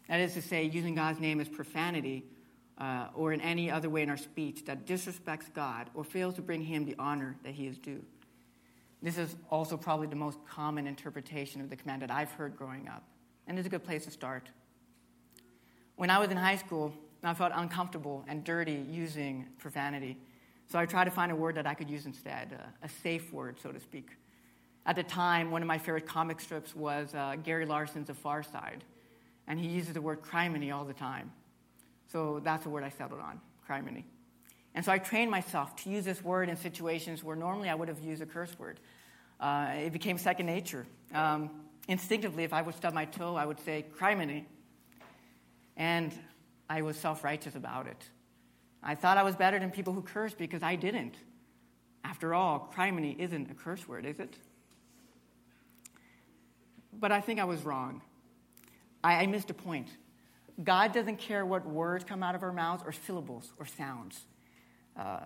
That 0.07 0.19
is 0.19 0.33
to 0.33 0.41
say, 0.41 0.63
using 0.63 0.95
God's 0.95 1.19
name 1.19 1.39
as 1.39 1.49
profanity 1.49 2.25
uh, 2.77 3.07
or 3.13 3.33
in 3.33 3.41
any 3.41 3.69
other 3.69 3.89
way 3.89 4.03
in 4.03 4.09
our 4.09 4.17
speech 4.17 4.65
that 4.65 4.85
disrespects 4.85 5.51
God 5.53 5.89
or 5.93 6.03
fails 6.03 6.35
to 6.35 6.41
bring 6.41 6.61
him 6.61 6.85
the 6.85 6.95
honor 6.97 7.35
that 7.43 7.53
he 7.53 7.67
is 7.67 7.77
due. 7.77 8.03
This 9.01 9.17
is 9.17 9.35
also 9.49 9.77
probably 9.77 10.07
the 10.07 10.15
most 10.15 10.39
common 10.47 10.87
interpretation 10.87 11.61
of 11.61 11.69
the 11.69 11.75
command 11.75 12.01
that 12.01 12.11
I've 12.11 12.31
heard 12.31 12.55
growing 12.55 12.87
up, 12.87 13.03
and 13.47 13.57
it's 13.57 13.67
a 13.67 13.69
good 13.69 13.83
place 13.83 14.05
to 14.05 14.11
start. 14.11 14.49
When 15.95 16.09
I 16.09 16.19
was 16.19 16.29
in 16.29 16.37
high 16.37 16.57
school, 16.57 16.93
I 17.23 17.33
felt 17.33 17.51
uncomfortable 17.55 18.23
and 18.27 18.43
dirty 18.43 18.85
using 18.89 19.47
profanity. 19.57 20.17
So 20.67 20.77
I 20.77 20.85
tried 20.85 21.05
to 21.05 21.11
find 21.11 21.31
a 21.31 21.35
word 21.35 21.55
that 21.55 21.65
I 21.65 21.73
could 21.73 21.89
use 21.89 22.05
instead, 22.05 22.59
uh, 22.59 22.85
a 22.85 22.89
safe 22.89 23.31
word, 23.33 23.57
so 23.61 23.71
to 23.71 23.79
speak. 23.79 24.11
At 24.85 24.95
the 24.95 25.03
time, 25.03 25.51
one 25.51 25.61
of 25.61 25.67
my 25.67 25.77
favorite 25.77 26.05
comic 26.05 26.39
strips 26.39 26.75
was 26.75 27.13
uh, 27.15 27.35
Gary 27.43 27.65
Larson's 27.65 28.07
The 28.07 28.13
Far 28.13 28.43
Side, 28.43 28.83
and 29.47 29.59
he 29.59 29.67
uses 29.67 29.93
the 29.93 30.01
word 30.01 30.21
criminy 30.21 30.73
all 30.73 30.85
the 30.85 30.93
time. 30.93 31.31
So 32.11 32.39
that's 32.43 32.63
the 32.63 32.69
word 32.69 32.83
I 32.83 32.89
settled 32.89 33.19
on, 33.19 33.41
criminy. 33.67 34.03
And 34.75 34.85
so 34.85 34.91
I 34.91 34.97
trained 34.97 35.31
myself 35.31 35.75
to 35.77 35.89
use 35.89 36.05
this 36.05 36.23
word 36.23 36.49
in 36.49 36.55
situations 36.55 37.23
where 37.23 37.35
normally 37.35 37.69
I 37.69 37.75
would 37.75 37.87
have 37.87 37.99
used 37.99 38.21
a 38.21 38.25
curse 38.25 38.57
word. 38.59 38.79
Uh, 39.39 39.71
it 39.75 39.91
became 39.91 40.17
second 40.17 40.45
nature. 40.45 40.85
Um, 41.13 41.49
instinctively, 41.87 42.43
if 42.43 42.53
I 42.53 42.61
would 42.61 42.75
stub 42.75 42.93
my 42.93 43.05
toe, 43.05 43.35
I 43.35 43.45
would 43.45 43.59
say 43.59 43.85
criminy. 43.97 44.45
And 45.75 46.13
I 46.69 46.81
was 46.81 46.97
self 46.97 47.23
righteous 47.23 47.55
about 47.55 47.87
it. 47.87 48.03
I 48.83 48.95
thought 48.95 49.17
I 49.17 49.23
was 49.23 49.35
better 49.35 49.59
than 49.59 49.71
people 49.71 49.93
who 49.93 50.01
curse 50.01 50.33
because 50.33 50.63
I 50.63 50.75
didn't. 50.75 51.15
After 52.03 52.33
all, 52.33 52.71
criminy 52.75 53.17
isn't 53.19 53.51
a 53.51 53.53
curse 53.53 53.87
word, 53.87 54.05
is 54.05 54.19
it? 54.19 54.35
But 56.93 57.11
I 57.11 57.21
think 57.21 57.39
I 57.39 57.43
was 57.43 57.63
wrong. 57.63 58.01
I, 59.03 59.15
I 59.15 59.27
missed 59.27 59.49
a 59.49 59.53
point. 59.53 59.89
God 60.63 60.93
doesn't 60.93 61.17
care 61.17 61.45
what 61.45 61.65
words 61.65 62.03
come 62.03 62.23
out 62.23 62.33
of 62.33 62.43
our 62.43 62.51
mouths 62.51 62.83
or 62.85 62.91
syllables 62.91 63.51
or 63.59 63.65
sounds. 63.65 64.19
Uh, 64.95 65.19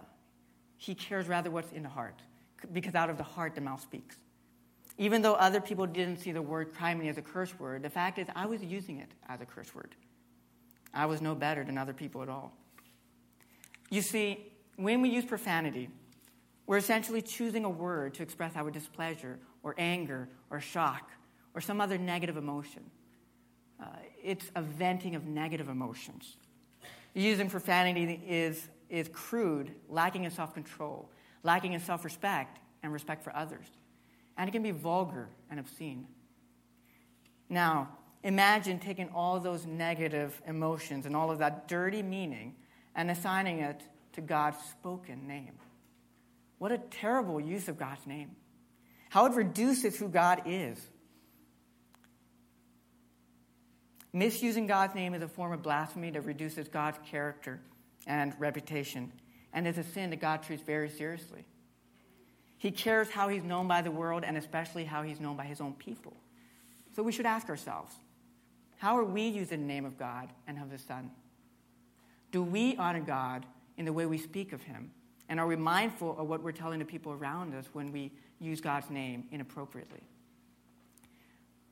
he 0.76 0.96
cares 0.96 1.28
rather 1.28 1.50
what's 1.50 1.72
in 1.72 1.84
the 1.84 1.90
heart, 1.90 2.20
because 2.74 2.96
out 2.96 3.10
of 3.10 3.18
the 3.18 3.24
heart 3.24 3.56
the 3.56 3.62
mouth 3.62 3.82
speaks. 3.82 4.18
Even 5.02 5.24
though 5.24 5.34
other 5.34 5.60
people 5.60 5.88
didn't 5.88 6.18
see 6.18 6.32
the 6.32 6.44
word 6.44 6.76
criminy 6.76 7.10
as 7.10 7.18
a 7.18 7.24
curse 7.24 7.60
word, 7.60 7.82
the 7.82 7.90
fact 7.90 8.20
is 8.20 8.28
I 8.36 8.46
was 8.46 8.62
using 8.62 9.00
it 9.00 9.10
as 9.28 9.42
a 9.42 9.48
curse 9.48 9.74
word. 9.74 9.96
I 10.94 11.08
was 11.08 11.24
no 11.24 11.34
better 11.34 11.64
than 11.64 11.76
other 11.76 11.92
people 11.92 12.22
at 12.22 12.30
all. 12.30 12.54
You 13.90 14.04
see, 14.04 14.46
when 14.76 15.02
we 15.02 15.10
use 15.10 15.26
profanity, 15.26 15.90
we're 16.68 16.78
essentially 16.78 17.24
choosing 17.24 17.66
a 17.66 17.70
word 17.70 18.14
to 18.14 18.22
express 18.22 18.56
our 18.56 18.70
displeasure 18.70 19.40
or 19.64 19.74
anger 19.80 20.30
or 20.52 20.60
shock 20.60 21.10
or 21.56 21.62
some 21.62 21.82
other 21.82 21.98
negative 21.98 22.38
emotion. 22.38 22.84
Uh, 23.82 23.88
it's 24.24 24.52
a 24.56 24.62
venting 24.62 25.16
of 25.16 25.26
negative 25.26 25.68
emotions. 25.68 26.38
Using 27.16 27.50
profanity 27.50 28.22
is, 28.28 28.70
is 28.88 29.10
crude, 29.12 29.72
lacking 29.90 30.26
in 30.26 30.32
self 30.32 30.54
control, 30.54 31.10
lacking 31.42 31.74
in 31.74 31.80
self 31.80 32.06
respect 32.06 32.60
and 32.84 32.94
respect 32.94 33.24
for 33.24 33.36
others. 33.36 33.66
And 34.42 34.48
it 34.48 34.54
can 34.54 34.64
be 34.64 34.72
vulgar 34.72 35.30
and 35.52 35.60
obscene. 35.60 36.08
Now, 37.48 37.90
imagine 38.24 38.80
taking 38.80 39.10
all 39.10 39.40
those 39.40 39.68
negative 39.68 40.42
emotions 40.48 41.06
and 41.06 41.16
all 41.16 41.30
of 41.30 41.38
that 41.38 41.68
dirty 41.68 42.02
meaning 42.02 42.56
and 42.96 43.12
assigning 43.12 43.60
it 43.60 43.84
to 44.14 44.22
God's 44.22 44.58
spoken 44.72 45.28
name. 45.28 45.52
What 46.58 46.72
a 46.72 46.80
terrible 46.80 47.40
use 47.40 47.68
of 47.68 47.78
God's 47.78 48.08
name. 48.08 48.32
How 49.12 49.28
it 49.28 49.34
reduces 49.34 49.96
who 50.00 50.10
God 50.10 50.42
is. 50.48 50.80
Misusing 54.12 54.66
God's 54.66 54.96
name 54.96 55.14
is 55.14 55.22
a 55.22 55.28
form 55.28 55.54
of 55.54 55.62
blasphemy 55.62 56.10
that 56.10 56.22
reduces 56.22 56.68
God's 56.68 56.98
character 57.12 57.62
and 58.08 58.34
reputation, 58.40 59.12
and 59.54 59.68
is 59.68 59.78
a 59.78 59.84
sin 59.84 60.10
that 60.10 60.20
God 60.20 60.42
treats 60.42 60.64
very 60.64 60.90
seriously. 60.90 61.46
He 62.62 62.70
cares 62.70 63.10
how 63.10 63.28
he's 63.28 63.42
known 63.42 63.68
by 63.68 63.82
the 63.82 63.90
world 63.90 64.24
and 64.24 64.38
especially 64.38 64.86
how 64.86 65.02
he's 65.02 65.20
known 65.20 65.36
by 65.36 65.46
his 65.46 65.60
own 65.60 65.74
people. 65.74 66.14
So 66.96 67.02
we 67.02 67.12
should 67.12 67.26
ask 67.26 67.50
ourselves 67.50 67.92
how 68.78 68.96
are 69.00 69.04
we 69.04 69.24
using 69.24 69.62
the 69.62 69.66
name 69.66 69.84
of 69.84 69.98
God 69.98 70.30
and 70.46 70.60
of 70.60 70.70
his 70.70 70.84
Son? 70.84 71.10
Do 72.32 72.44
we 72.44 72.76
honor 72.76 73.00
God 73.00 73.48
in 73.78 73.86
the 73.86 73.92
way 73.92 74.06
we 74.06 74.20
speak 74.20 74.54
of 74.54 74.62
him? 74.62 74.92
And 75.28 75.40
are 75.40 75.48
we 75.48 75.56
mindful 75.56 76.16
of 76.20 76.28
what 76.28 76.44
we're 76.44 76.52
telling 76.52 76.78
the 76.78 76.86
people 76.86 77.12
around 77.12 77.56
us 77.56 77.66
when 77.74 77.92
we 77.92 78.12
use 78.40 78.62
God's 78.62 78.92
name 78.92 79.24
inappropriately? 79.32 80.04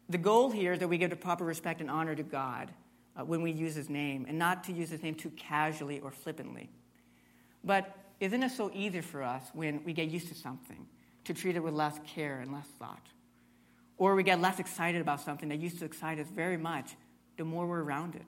The 0.09 0.17
goal 0.17 0.49
here 0.49 0.73
is 0.73 0.79
that 0.79 0.87
we 0.87 0.97
give 0.97 1.11
the 1.11 1.15
proper 1.15 1.45
respect 1.45 1.81
and 1.81 1.91
honor 1.91 2.15
to 2.15 2.23
God 2.23 2.71
uh, 3.15 3.23
when 3.23 3.43
we 3.43 3.51
use 3.51 3.75
his 3.75 3.89
name, 3.91 4.25
and 4.27 4.39
not 4.39 4.63
to 4.63 4.73
use 4.73 4.89
his 4.89 5.03
name 5.03 5.13
too 5.13 5.29
casually 5.37 5.99
or 5.99 6.09
flippantly. 6.09 6.67
But 7.63 7.95
isn't 8.19 8.43
it 8.43 8.51
so 8.51 8.69
easy 8.73 9.01
for 9.01 9.23
us 9.23 9.43
when 9.53 9.83
we 9.83 9.93
get 9.93 10.09
used 10.09 10.27
to 10.27 10.35
something 10.35 10.87
to 11.25 11.33
treat 11.33 11.55
it 11.55 11.63
with 11.63 11.73
less 11.73 11.99
care 12.05 12.39
and 12.39 12.51
less 12.51 12.67
thought? 12.77 13.07
Or 13.97 14.15
we 14.15 14.23
get 14.23 14.39
less 14.39 14.59
excited 14.59 15.01
about 15.01 15.21
something 15.21 15.49
that 15.49 15.59
used 15.59 15.79
to 15.79 15.85
excite 15.85 16.19
us 16.19 16.27
very 16.27 16.57
much 16.57 16.95
the 17.37 17.45
more 17.45 17.67
we're 17.67 17.83
around 17.83 18.15
it. 18.15 18.27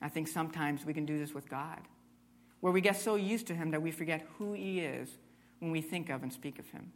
I 0.00 0.08
think 0.08 0.28
sometimes 0.28 0.84
we 0.84 0.94
can 0.94 1.06
do 1.06 1.18
this 1.18 1.34
with 1.34 1.48
God, 1.48 1.80
where 2.60 2.72
we 2.72 2.80
get 2.80 2.96
so 2.96 3.16
used 3.16 3.46
to 3.48 3.54
Him 3.54 3.72
that 3.72 3.82
we 3.82 3.90
forget 3.90 4.26
who 4.38 4.52
He 4.52 4.80
is 4.80 5.08
when 5.58 5.70
we 5.70 5.80
think 5.80 6.08
of 6.08 6.22
and 6.22 6.32
speak 6.32 6.58
of 6.58 6.68
Him. 6.70 6.92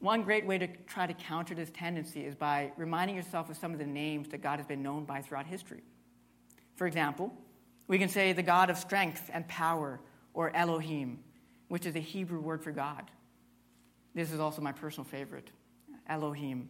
One 0.00 0.22
great 0.22 0.46
way 0.46 0.58
to 0.58 0.66
try 0.86 1.06
to 1.06 1.14
counter 1.14 1.54
this 1.54 1.70
tendency 1.70 2.24
is 2.24 2.34
by 2.34 2.72
reminding 2.76 3.16
yourself 3.16 3.50
of 3.50 3.56
some 3.56 3.72
of 3.72 3.78
the 3.78 3.86
names 3.86 4.28
that 4.30 4.42
God 4.42 4.58
has 4.58 4.66
been 4.66 4.82
known 4.82 5.04
by 5.04 5.22
throughout 5.22 5.46
history. 5.46 5.82
For 6.74 6.86
example, 6.86 7.32
we 7.86 7.98
can 7.98 8.08
say 8.08 8.32
the 8.32 8.42
God 8.42 8.70
of 8.70 8.78
strength 8.78 9.30
and 9.32 9.46
power, 9.46 10.00
or 10.34 10.54
Elohim, 10.54 11.18
which 11.68 11.86
is 11.86 11.96
a 11.96 12.00
Hebrew 12.00 12.40
word 12.40 12.62
for 12.62 12.72
God. 12.72 13.10
This 14.14 14.32
is 14.32 14.40
also 14.40 14.60
my 14.60 14.72
personal 14.72 15.04
favorite 15.04 15.50
Elohim. 16.06 16.68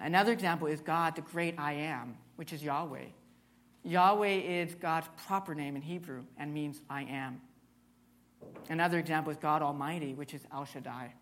Another 0.00 0.32
example 0.32 0.66
is 0.66 0.80
God, 0.80 1.16
the 1.16 1.22
great 1.22 1.58
I 1.58 1.72
am, 1.72 2.16
which 2.36 2.52
is 2.52 2.62
Yahweh. 2.62 3.06
Yahweh 3.82 4.28
is 4.28 4.74
God's 4.74 5.08
proper 5.26 5.54
name 5.54 5.76
in 5.76 5.82
Hebrew 5.82 6.24
and 6.36 6.52
means 6.52 6.80
I 6.90 7.02
am. 7.02 7.40
Another 8.68 8.98
example 8.98 9.30
is 9.30 9.38
God 9.38 9.62
Almighty, 9.62 10.14
which 10.14 10.34
is 10.34 10.42
El 10.52 10.64
Shaddai. 10.64 11.14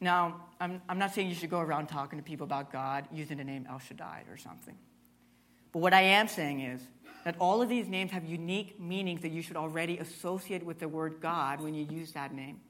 Now, 0.00 0.42
I'm, 0.60 0.82
I'm 0.88 0.98
not 0.98 1.14
saying 1.14 1.28
you 1.28 1.34
should 1.34 1.48
go 1.48 1.60
around 1.60 1.86
talking 1.86 2.18
to 2.18 2.22
people 2.22 2.44
about 2.44 2.70
God 2.70 3.06
using 3.12 3.38
the 3.38 3.44
name 3.44 3.66
El 3.70 3.78
Shaddai 3.78 4.24
or 4.30 4.36
something. 4.36 4.76
But 5.72 5.78
what 5.78 5.94
I 5.94 6.02
am 6.02 6.28
saying 6.28 6.60
is 6.60 6.82
that 7.26 7.34
all 7.40 7.60
of 7.60 7.68
these 7.68 7.88
names 7.88 8.12
have 8.12 8.24
unique 8.24 8.78
meanings 8.78 9.22
that 9.22 9.32
you 9.32 9.42
should 9.42 9.56
already 9.56 9.98
associate 9.98 10.64
with 10.64 10.78
the 10.78 10.86
word 10.86 11.16
God 11.20 11.60
when 11.60 11.74
you 11.74 11.84
use 11.90 12.12
that 12.12 12.32
name. 12.32 12.60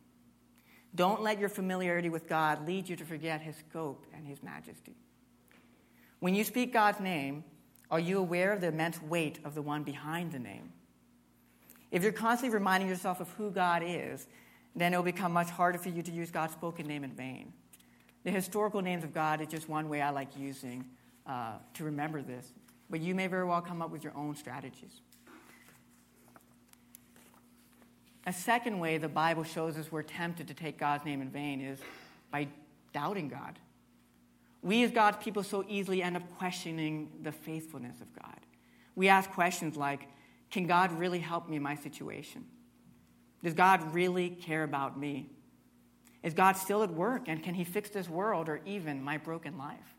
Don't 0.95 1.21
let 1.21 1.39
your 1.39 1.51
familiarity 1.51 2.09
with 2.09 2.27
God 2.27 2.67
lead 2.67 2.89
you 2.89 2.97
to 2.97 3.05
forget 3.05 3.43
his 3.43 3.55
scope 3.57 4.07
and 4.15 4.27
his 4.27 4.43
majesty. 4.43 4.97
When 6.21 6.35
you 6.35 6.43
speak 6.43 6.73
God's 6.73 7.01
name, 7.01 7.45
are 7.91 8.01
you 8.01 8.17
aware 8.17 8.55
of 8.55 8.63
the 8.63 8.69
immense 8.69 8.99
weight 9.03 9.41
of 9.45 9.55
the 9.55 9.61
one 9.61 9.83
behind 9.83 10.33
the 10.33 10.39
name? 10.39 10.73
If 11.91 12.03
you're 12.03 12.13
constantly 12.13 12.57
reminding 12.57 12.89
yourself 12.89 13.21
of 13.21 13.29
who 13.33 13.51
God 13.51 13.83
is, 13.85 14.27
then 14.75 14.95
it 14.95 14.97
will 14.97 15.05
become 15.05 15.35
much 15.35 15.51
harder 15.51 15.77
for 15.77 15.91
you 15.91 16.01
to 16.01 16.11
use 16.11 16.31
God's 16.31 16.55
spoken 16.55 16.87
name 16.87 17.05
in 17.05 17.13
vain. 17.13 17.53
The 18.25 18.31
historical 18.31 18.81
names 18.81 19.05
of 19.05 19.13
God 19.13 19.43
is 19.43 19.49
just 19.49 19.69
one 19.69 19.91
way 19.91 20.01
I 20.01 20.09
like 20.09 20.35
using 20.35 20.87
uh, 21.27 21.59
to 21.75 21.85
remember 21.85 22.23
this. 22.23 22.51
But 22.89 23.01
you 23.01 23.15
may 23.15 23.27
very 23.27 23.45
well 23.45 23.61
come 23.61 23.83
up 23.83 23.91
with 23.91 24.05
your 24.05 24.17
own 24.17 24.37
strategies. 24.37 25.01
A 28.27 28.33
second 28.33 28.81
way 28.81 28.99
the 28.99 29.09
Bible 29.09 29.45
shows 29.45 29.79
us 29.79 29.91
we're 29.91 30.03
tempted 30.03 30.49
to 30.49 30.55
take 30.55 30.79
God's 30.79 31.05
name 31.05 31.23
in 31.23 31.31
vain 31.31 31.61
is 31.61 31.79
by 32.31 32.49
doubting 32.93 33.29
God. 33.29 33.59
We, 34.63 34.83
as 34.83 34.91
God's 34.91 35.19
people, 35.19 35.45
so 35.45 35.65
easily 35.69 36.03
end 36.03 36.17
up 36.17 36.25
questioning 36.39 37.11
the 37.23 37.31
faithfulness 37.31 38.01
of 38.01 38.13
God. 38.15 38.41
We 38.97 39.09
ask 39.09 39.31
questions 39.31 39.77
like 39.77 40.09
Can 40.51 40.67
God 40.67 40.91
really 40.99 41.21
help 41.21 41.49
me 41.49 41.57
in 41.57 41.63
my 41.63 41.77
situation? 41.77 42.45
Does 43.45 43.55
God 43.55 43.95
really 43.95 44.31
care 44.31 44.65
about 44.65 44.99
me? 44.99 45.31
Is 46.25 46.35
God 46.35 46.57
still 46.57 46.83
at 46.83 46.91
work 46.91 47.29
and 47.29 47.43
can 47.43 47.55
He 47.55 47.63
fix 47.63 47.91
this 47.91 48.09
world 48.09 48.49
or 48.49 48.61
even 48.67 49.03
my 49.03 49.19
broken 49.19 49.57
life? 49.57 49.96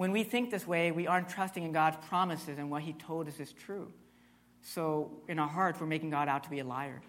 When 0.00 0.12
we 0.12 0.24
think 0.24 0.50
this 0.50 0.66
way, 0.66 0.92
we 0.92 1.06
aren't 1.06 1.28
trusting 1.28 1.62
in 1.62 1.72
God's 1.72 1.98
promises 2.08 2.56
and 2.56 2.70
what 2.70 2.80
He 2.80 2.94
told 2.94 3.28
us 3.28 3.38
is 3.38 3.52
true. 3.52 3.92
So, 4.62 5.10
in 5.28 5.38
our 5.38 5.46
hearts, 5.46 5.78
we're 5.78 5.88
making 5.88 6.08
God 6.08 6.26
out 6.26 6.42
to 6.44 6.48
be 6.48 6.60
a 6.60 6.64
liar. 6.64 7.02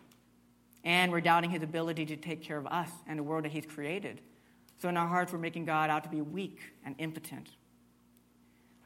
And 0.84 1.10
we're 1.10 1.22
doubting 1.22 1.52
his 1.52 1.64
ability 1.64 2.06
to 2.08 2.18
take 2.18 2.44
care 2.44 2.58
of 2.58 2.68
us 2.68 2.90
and 3.08 3.18
the 3.18 3.24
world 3.24 3.46
that 3.46 3.54
he's 3.54 3.66
created. 3.66 4.20
So, 4.82 4.90
in 4.90 4.98
our 4.98 5.08
hearts, 5.08 5.32
we're 5.32 5.40
making 5.40 5.64
God 5.64 5.90
out 5.90 6.04
to 6.04 6.10
be 6.10 6.20
weak 6.20 6.60
and 6.86 6.96
impotent. 6.98 7.52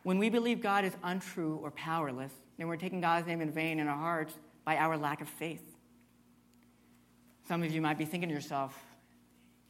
When 0.03 0.19
we 0.19 0.29
believe 0.29 0.61
God 0.61 0.85
is 0.85 0.95
untrue 1.01 1.59
or 1.63 1.71
powerless, 1.71 2.33
then 2.59 2.67
we're 2.67 2.77
taking 2.77 3.01
God's 3.01 3.25
name 3.25 3.41
in 3.41 3.49
vain 3.49 3.79
in 3.79 3.87
our 3.87 3.97
hearts 3.97 4.35
by 4.65 4.77
our 4.77 4.99
lack 4.99 5.21
of 5.21 5.27
faith. 5.27 5.63
Some 7.47 7.63
of 7.63 7.71
you 7.71 7.81
might 7.81 7.97
be 7.97 8.05
thinking 8.05 8.29
to 8.29 8.35
yourself, 8.35 8.79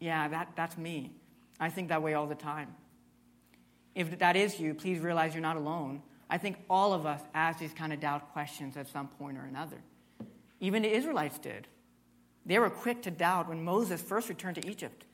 yeah, 0.02 0.28
that, 0.28 0.50
that's 0.58 0.78
me. 0.78 1.14
I 1.58 1.70
think 1.70 1.88
that 1.88 2.04
way 2.04 2.16
all 2.16 2.28
the 2.28 2.36
time. 2.36 2.76
If 3.96 4.20
that 4.20 4.36
is 4.36 4.60
you, 4.60 4.74
please 4.74 5.00
realize 5.00 5.34
you're 5.34 5.42
not 5.42 5.58
alone. 5.58 6.02
I 6.30 6.38
think 6.38 6.58
all 6.70 6.94
of 6.94 7.06
us 7.06 7.22
ask 7.34 7.60
these 7.60 7.74
kind 7.74 7.94
of 7.94 8.00
doubt 8.00 8.34
questions 8.34 8.76
at 8.78 8.88
some 8.88 9.08
point 9.08 9.38
or 9.38 9.46
another. 9.46 9.78
Even 10.60 10.84
the 10.84 10.94
Israelites 10.94 11.40
did. 11.40 11.68
They 12.46 12.60
were 12.60 12.70
quick 12.70 13.02
to 13.04 13.12
doubt 13.12 13.48
when 13.48 13.64
Moses 13.64 14.02
first 14.02 14.30
returned 14.30 14.56
to 14.56 14.68
Egypt. 14.70 15.06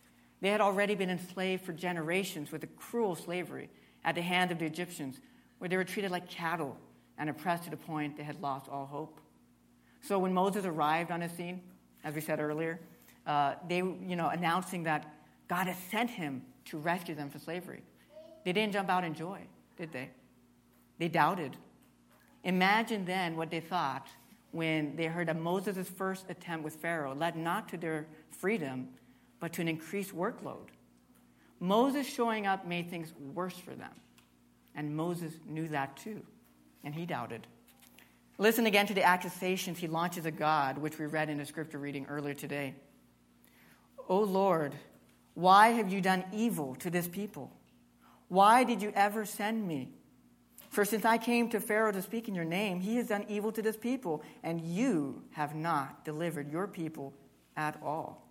They 0.42 0.50
had 0.50 0.62
already 0.62 0.96
been 0.96 1.10
enslaved 1.10 1.64
for 1.64 1.74
generations 1.74 2.52
with 2.52 2.64
a 2.64 2.68
cruel 2.68 3.16
slavery 3.16 3.70
at 4.04 4.16
the 4.16 4.22
hands 4.22 4.52
of 4.52 4.60
the 4.60 4.66
Egyptians, 4.66 5.20
where 5.60 5.70
they 5.70 5.78
were 5.78 5.84
treated 5.84 6.12
like 6.12 6.28
cattle 6.28 6.76
and 7.18 7.30
oppressed 7.30 7.66
to 7.66 7.70
the 7.70 7.78
point 7.78 8.18
they 8.18 8.24
had 8.24 8.42
lost 8.42 8.68
all 8.68 8.88
hope. 8.88 9.20
So 10.02 10.18
when 10.18 10.34
Moses 10.34 10.66
arrived 10.66 11.12
on 11.12 11.20
the 11.20 11.30
scene, 11.30 11.62
as 12.04 12.16
we 12.16 12.22
said 12.22 12.40
earlier, 12.40 12.80
uh, 13.28 13.54
they, 13.70 13.78
you 13.78 14.16
know, 14.16 14.30
announcing 14.30 14.84
that 14.84 15.14
God 15.48 15.68
had 15.68 15.76
sent 15.92 16.10
him 16.10 16.42
to 16.66 16.78
rescue 16.78 17.14
them 17.14 17.30
from 17.30 17.42
slavery. 17.42 17.84
They 18.44 18.54
didn't 18.54 18.74
jump 18.74 18.90
out 18.90 19.04
in 19.04 19.14
joy, 19.14 19.42
did 19.78 19.92
they? 19.92 20.10
They 20.98 21.08
doubted. 21.08 21.58
Imagine 22.44 23.06
then 23.06 23.36
what 23.36 23.52
they 23.52 23.60
thought 23.60 24.08
when 24.52 24.96
they 24.96 25.06
heard 25.06 25.28
that 25.28 25.40
Moses' 25.40 25.90
first 25.90 26.26
attempt 26.30 26.64
with 26.64 26.76
Pharaoh 26.76 27.16
led 27.16 27.36
not 27.36 27.70
to 27.70 27.78
their 27.78 28.08
freedom, 28.30 28.90
but 29.40 29.54
to 29.54 29.62
an 29.62 29.68
increased 29.68 30.16
workload. 30.16 30.68
Moses 31.60 32.08
showing 32.08 32.48
up 32.48 32.68
made 32.68 32.90
things 32.90 33.14
worse 33.34 33.58
for 33.58 33.76
them. 33.76 33.92
And 34.76 34.96
Moses 34.96 35.34
knew 35.46 35.68
that 35.70 35.96
too, 35.98 36.22
and 36.84 36.96
he 36.96 37.06
doubted. 37.06 37.46
Listen 38.38 38.66
again 38.66 38.88
to 38.88 38.94
the 38.94 39.04
accusations 39.04 39.78
he 39.78 39.88
launches 39.88 40.26
at 40.26 40.38
God, 40.38 40.78
which 40.78 40.98
we 40.98 41.06
read 41.06 41.30
in 41.30 41.38
the 41.38 41.46
scripture 41.46 41.78
reading 41.78 42.06
earlier 42.10 42.34
today. 42.34 42.74
O 44.10 44.20
Lord, 44.20 44.74
why 45.36 45.70
have 45.70 45.92
you 45.92 46.02
done 46.02 46.24
evil 46.34 46.76
to 46.76 46.90
this 46.90 47.08
people? 47.08 47.52
Why 48.32 48.64
did 48.64 48.82
you 48.82 48.94
ever 48.96 49.26
send 49.26 49.68
me? 49.68 49.90
For 50.70 50.86
since 50.86 51.04
I 51.04 51.18
came 51.18 51.50
to 51.50 51.60
Pharaoh 51.60 51.92
to 51.92 52.02
speak 52.02 52.30
in 52.30 52.34
your 52.34 52.46
name, 52.46 52.80
he 52.80 52.96
has 52.96 53.10
done 53.10 53.26
evil 53.28 53.52
to 53.52 53.62
this 53.62 53.76
people, 53.76 54.24
and 54.42 54.62
you 54.62 55.22
have 55.32 55.54
not 55.54 56.06
delivered 56.06 56.50
your 56.50 56.66
people 56.66 57.14
at 57.58 57.78
all. 57.84 58.26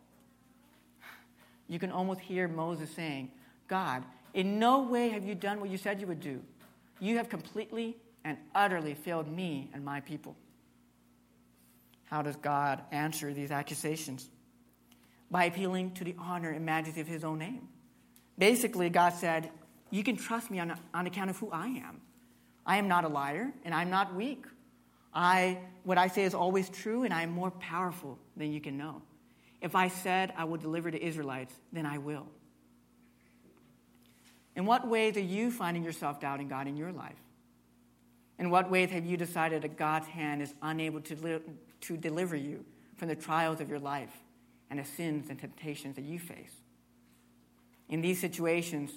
You 1.69 1.79
can 1.79 1.93
almost 1.93 2.21
hear 2.21 2.49
Moses 2.49 2.91
saying, 2.91 3.31
God, 3.69 4.03
in 4.33 4.59
no 4.59 4.81
way 4.81 5.11
have 5.11 5.23
you 5.23 5.35
done 5.35 5.61
what 5.61 5.69
you 5.69 5.77
said 5.77 6.01
you 6.01 6.07
would 6.07 6.21
do. 6.21 6.41
You 6.99 7.19
have 7.19 7.29
completely 7.29 7.99
and 8.25 8.39
utterly 8.55 8.95
failed 8.95 9.31
me 9.31 9.69
and 9.75 9.85
my 9.85 10.01
people. 10.01 10.35
How 12.07 12.23
does 12.23 12.37
God 12.37 12.81
answer 12.91 13.35
these 13.35 13.51
accusations? 13.51 14.31
By 15.31 15.45
appealing 15.45 15.91
to 15.93 16.05
the 16.05 16.17
honor 16.19 16.53
and 16.53 16.65
majesty 16.65 17.03
of 17.03 17.07
his 17.07 17.23
own 17.23 17.39
name. 17.39 17.69
Basically, 18.39 18.89
God 18.89 19.13
said, 19.13 19.51
You 19.91 20.05
can 20.05 20.17
trust 20.17 20.51
me 20.51 20.59
on, 20.59 20.75
on 20.95 21.07
account 21.07 21.31
of 21.31 21.39
who 21.39 21.51
I 21.51 21.67
am. 21.67 22.01
I 22.65 22.77
am 22.77 22.89
not 22.89 23.05
a 23.05 23.09
liar, 23.09 23.53
and 23.65 23.75
I'm 23.75 23.91
not 23.91 24.15
weak. 24.15 24.45
I, 25.13 25.59
what 25.83 25.99
I 25.99 26.07
say 26.07 26.23
is 26.23 26.35
always 26.35 26.69
true, 26.69 27.03
and 27.03 27.13
I 27.13 27.23
am 27.23 27.31
more 27.31 27.51
powerful 27.51 28.19
than 28.37 28.53
you 28.53 28.61
can 28.61 28.77
know. 28.77 29.03
If 29.61 29.75
I 29.75 29.89
said 29.89 30.33
I 30.37 30.45
will 30.45 30.57
deliver 30.57 30.91
the 30.91 31.05
Israelites, 31.05 31.55
then 31.73 31.85
I 31.87 31.99
will. 31.99 32.27
In 34.57 34.67
what 34.67 34.87
ways 34.87 35.17
are 35.17 35.21
you 35.21 35.51
finding 35.51 35.83
yourself 35.83 36.21
doubting 36.21 36.49
God 36.49 36.67
in 36.67 36.77
your 36.77 36.93
life? 36.93 37.19
In 38.39 38.51
what 38.51 38.71
ways 38.71 38.91
have 38.91 39.05
you 39.05 39.17
decided 39.17 39.63
that 39.63 39.77
God's 39.77 40.07
hand 40.07 40.43
is 40.43 40.55
unable 40.63 41.01
to, 41.03 41.15
li- 41.17 41.41
to 41.83 41.97
deliver 41.97 42.37
you 42.37 42.65
from 42.97 43.09
the 43.09 43.17
trials 43.17 43.61
of 43.61 43.69
your 43.69 43.79
life 43.79 44.13
and 44.71 44.79
the 44.79 44.85
sins 44.85 45.29
and 45.29 45.39
temptations 45.39 45.97
that 45.97 46.05
you 46.05 46.19
face? 46.19 46.55
In 47.89 48.01
these 48.01 48.19
situations, 48.19 48.93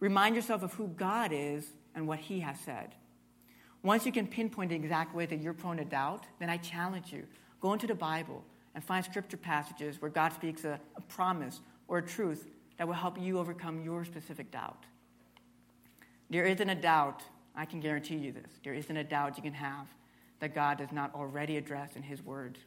remind 0.00 0.36
yourself 0.36 0.62
of 0.62 0.74
who 0.74 0.88
God 0.88 1.30
is 1.32 1.66
and 1.94 2.06
what 2.06 2.18
He 2.18 2.40
has 2.40 2.58
said. 2.60 2.94
Once 3.82 4.04
you 4.04 4.12
can 4.12 4.26
pinpoint 4.26 4.70
the 4.70 4.76
exact 4.76 5.14
way 5.14 5.26
that 5.26 5.40
you're 5.40 5.54
prone 5.54 5.76
to 5.76 5.84
doubt, 5.84 6.24
then 6.38 6.50
I 6.50 6.56
challenge 6.56 7.12
you 7.12 7.24
go 7.60 7.72
into 7.72 7.86
the 7.86 7.94
Bible 7.94 8.44
and 8.74 8.84
find 8.84 9.04
scripture 9.04 9.36
passages 9.36 10.00
where 10.00 10.10
God 10.10 10.32
speaks 10.32 10.64
a, 10.64 10.78
a 10.96 11.00
promise 11.02 11.60
or 11.88 11.98
a 11.98 12.02
truth 12.02 12.46
that 12.76 12.86
will 12.86 12.94
help 12.94 13.18
you 13.20 13.38
overcome 13.38 13.82
your 13.82 14.04
specific 14.04 14.50
doubt. 14.50 14.84
There 16.28 16.44
isn't 16.44 16.68
a 16.68 16.74
doubt, 16.74 17.22
I 17.54 17.64
can 17.64 17.80
guarantee 17.80 18.16
you 18.16 18.32
this, 18.32 18.50
there 18.64 18.74
isn't 18.74 18.96
a 18.96 19.04
doubt 19.04 19.36
you 19.36 19.42
can 19.42 19.54
have 19.54 19.86
that 20.40 20.54
God 20.54 20.78
does 20.78 20.92
not 20.92 21.14
already 21.14 21.56
address 21.56 21.96
in 21.96 22.02
His 22.02 22.22
Word. 22.22 22.58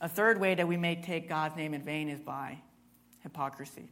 A 0.00 0.08
third 0.08 0.40
way 0.40 0.54
that 0.54 0.66
we 0.66 0.76
may 0.76 0.96
take 0.96 1.28
God's 1.28 1.56
name 1.56 1.72
in 1.72 1.82
vain 1.82 2.08
is 2.08 2.20
by 2.20 2.58
hypocrisy. 3.20 3.88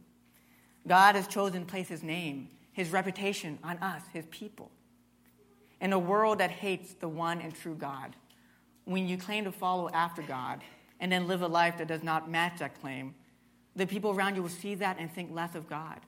God 0.87 1.15
has 1.15 1.27
chosen 1.27 1.61
to 1.61 1.65
place 1.65 1.87
His 1.87 2.03
name 2.03 2.49
his 2.73 2.89
reputation 2.91 3.59
on 3.63 3.77
us, 3.79 4.01
his 4.13 4.25
people. 4.31 4.71
In 5.79 5.93
a 5.93 5.99
world 5.99 6.39
that 6.39 6.51
hates 6.51 6.93
the 6.93 7.09
one 7.09 7.41
and 7.41 7.53
true 7.53 7.75
God, 7.75 8.15
when 8.85 9.07
you 9.07 9.17
claim 9.17 9.45
to 9.45 9.51
follow 9.51 9.89
after 9.89 10.21
God 10.21 10.61
and 10.99 11.11
then 11.11 11.27
live 11.27 11.41
a 11.41 11.47
life 11.47 11.77
that 11.77 11.87
does 11.87 12.03
not 12.03 12.29
match 12.29 12.59
that 12.59 12.79
claim, 12.79 13.15
the 13.75 13.87
people 13.87 14.11
around 14.11 14.35
you 14.35 14.41
will 14.41 14.49
see 14.49 14.75
that 14.75 14.97
and 14.99 15.11
think 15.11 15.31
less 15.33 15.55
of 15.55 15.67
God. 15.67 15.99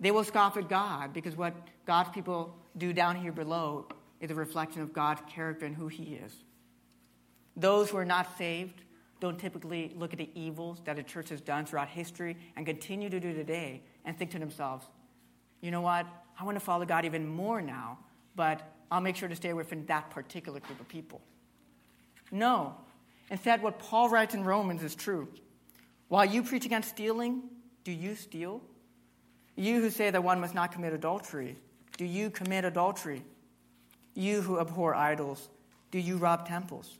They 0.00 0.10
will 0.10 0.24
scoff 0.24 0.56
at 0.56 0.68
God 0.68 1.12
because 1.12 1.36
what 1.36 1.54
God's 1.86 2.10
people 2.10 2.54
do 2.76 2.92
down 2.92 3.16
here 3.16 3.32
below 3.32 3.86
is 4.20 4.30
a 4.30 4.34
reflection 4.34 4.82
of 4.82 4.92
God's 4.92 5.22
character 5.28 5.66
and 5.66 5.74
who 5.74 5.88
He 5.88 6.14
is. 6.14 6.32
Those 7.56 7.90
who 7.90 7.96
are 7.96 8.04
not 8.04 8.36
saved 8.36 8.82
don't 9.20 9.38
typically 9.38 9.92
look 9.96 10.12
at 10.12 10.18
the 10.18 10.28
evils 10.34 10.80
that 10.84 10.96
the 10.96 11.02
church 11.02 11.30
has 11.30 11.40
done 11.40 11.64
throughout 11.64 11.88
history 11.88 12.36
and 12.56 12.66
continue 12.66 13.08
to 13.08 13.18
do 13.18 13.32
today 13.32 13.80
and 14.06 14.16
think 14.16 14.30
to 14.30 14.38
themselves, 14.38 14.86
you 15.60 15.70
know 15.70 15.82
what? 15.82 16.06
I 16.38 16.44
want 16.44 16.56
to 16.56 16.64
follow 16.64 16.84
God 16.84 17.04
even 17.04 17.26
more 17.26 17.60
now, 17.60 17.98
but 18.34 18.72
I'll 18.90 19.00
make 19.00 19.16
sure 19.16 19.28
to 19.28 19.36
stay 19.36 19.50
away 19.50 19.64
from 19.64 19.84
that 19.86 20.10
particular 20.10 20.60
group 20.60 20.80
of 20.80 20.88
people. 20.88 21.20
No. 22.30 22.76
Instead, 23.30 23.62
what 23.62 23.78
Paul 23.78 24.08
writes 24.08 24.34
in 24.34 24.44
Romans 24.44 24.82
is 24.82 24.94
true. 24.94 25.28
While 26.08 26.24
you 26.24 26.42
preach 26.42 26.64
against 26.64 26.90
stealing, 26.90 27.42
do 27.84 27.92
you 27.92 28.14
steal? 28.14 28.62
You 29.56 29.80
who 29.80 29.90
say 29.90 30.10
that 30.10 30.22
one 30.22 30.40
must 30.40 30.54
not 30.54 30.70
commit 30.70 30.92
adultery, 30.92 31.56
do 31.96 32.04
you 32.04 32.30
commit 32.30 32.64
adultery? 32.64 33.24
You 34.14 34.42
who 34.42 34.60
abhor 34.60 34.94
idols, 34.94 35.48
do 35.90 35.98
you 35.98 36.16
rob 36.16 36.46
temples? 36.46 36.98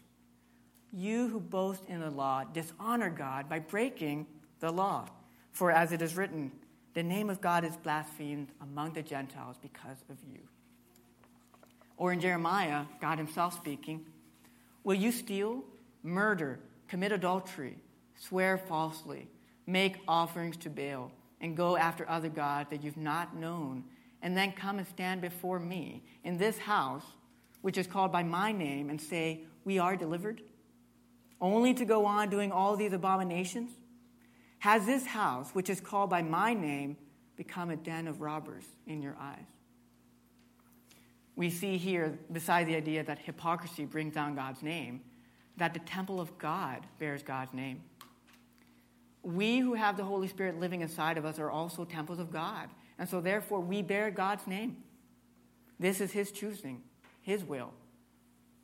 You 0.92 1.28
who 1.28 1.40
boast 1.40 1.84
in 1.88 2.00
the 2.00 2.10
law 2.10 2.44
dishonor 2.44 3.10
God 3.10 3.48
by 3.48 3.58
breaking 3.58 4.26
the 4.60 4.72
law. 4.72 5.06
For 5.52 5.70
as 5.70 5.92
it 5.92 6.02
is 6.02 6.16
written, 6.16 6.50
the 6.96 7.02
name 7.02 7.28
of 7.28 7.42
God 7.42 7.62
is 7.62 7.76
blasphemed 7.76 8.48
among 8.62 8.94
the 8.94 9.02
Gentiles 9.02 9.58
because 9.60 9.98
of 10.08 10.16
you. 10.32 10.40
Or 11.98 12.10
in 12.10 12.20
Jeremiah, 12.20 12.86
God 13.02 13.18
himself 13.18 13.54
speaking, 13.54 14.06
Will 14.82 14.94
you 14.94 15.12
steal, 15.12 15.62
murder, 16.02 16.58
commit 16.88 17.12
adultery, 17.12 17.76
swear 18.14 18.56
falsely, 18.56 19.28
make 19.66 19.98
offerings 20.08 20.56
to 20.56 20.70
Baal, 20.70 21.12
and 21.42 21.54
go 21.54 21.76
after 21.76 22.08
other 22.08 22.30
gods 22.30 22.70
that 22.70 22.82
you've 22.82 22.96
not 22.96 23.36
known, 23.36 23.84
and 24.22 24.34
then 24.34 24.52
come 24.52 24.78
and 24.78 24.88
stand 24.88 25.20
before 25.20 25.58
me 25.58 26.02
in 26.24 26.38
this 26.38 26.56
house, 26.56 27.04
which 27.60 27.76
is 27.76 27.86
called 27.86 28.10
by 28.10 28.22
my 28.22 28.52
name, 28.52 28.88
and 28.88 28.98
say, 28.98 29.42
We 29.66 29.78
are 29.78 29.96
delivered? 29.96 30.40
Only 31.42 31.74
to 31.74 31.84
go 31.84 32.06
on 32.06 32.30
doing 32.30 32.52
all 32.52 32.74
these 32.74 32.94
abominations? 32.94 33.70
Has 34.58 34.86
this 34.86 35.06
house, 35.06 35.50
which 35.50 35.70
is 35.70 35.80
called 35.80 36.10
by 36.10 36.22
my 36.22 36.54
name, 36.54 36.96
become 37.36 37.70
a 37.70 37.76
den 37.76 38.08
of 38.08 38.20
robbers 38.20 38.64
in 38.86 39.02
your 39.02 39.16
eyes? 39.20 39.46
we 41.36 41.50
see 41.50 41.76
here, 41.76 42.18
besides 42.32 42.66
the 42.66 42.74
idea 42.74 43.04
that 43.04 43.18
hypocrisy 43.18 43.84
brings 43.84 44.14
down 44.14 44.34
God's 44.34 44.62
name, 44.62 45.02
that 45.58 45.74
the 45.74 45.80
temple 45.80 46.20
of 46.20 46.36
God 46.38 46.86
bears 46.98 47.22
God's 47.22 47.52
name. 47.52 47.82
We 49.22 49.58
who 49.58 49.74
have 49.74 49.96
the 49.96 50.04
Holy 50.04 50.28
Spirit 50.28 50.58
living 50.58 50.80
inside 50.80 51.18
of 51.18 51.24
us 51.24 51.38
are 51.38 51.50
also 51.50 51.84
temples 51.84 52.18
of 52.18 52.32
God. 52.32 52.70
And 52.98 53.08
so, 53.08 53.20
therefore, 53.20 53.60
we 53.60 53.82
bear 53.82 54.10
God's 54.10 54.46
name. 54.46 54.78
This 55.78 56.00
is 56.00 56.12
His 56.12 56.32
choosing, 56.32 56.82
His 57.20 57.44
will. 57.44 57.72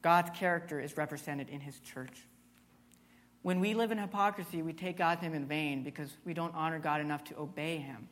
God's 0.01 0.31
character 0.31 0.81
is 0.81 0.97
represented 0.97 1.51
in 1.51 1.61
His 1.61 1.79
church. 1.81 2.27
When 3.43 3.59
we 3.59 3.75
live 3.75 3.91
in 3.91 3.99
hypocrisy, 3.99 4.63
we 4.63 4.73
take 4.73 4.97
God's 4.97 5.23
name 5.23 5.35
in 5.35 5.47
vain 5.47 5.83
because 5.83 6.11
we 6.25 6.33
don't 6.33 6.55
honor 6.55 6.79
God 6.79 7.01
enough 7.01 7.25
to 7.25 7.39
obey 7.39 7.79
Him. 7.79 8.09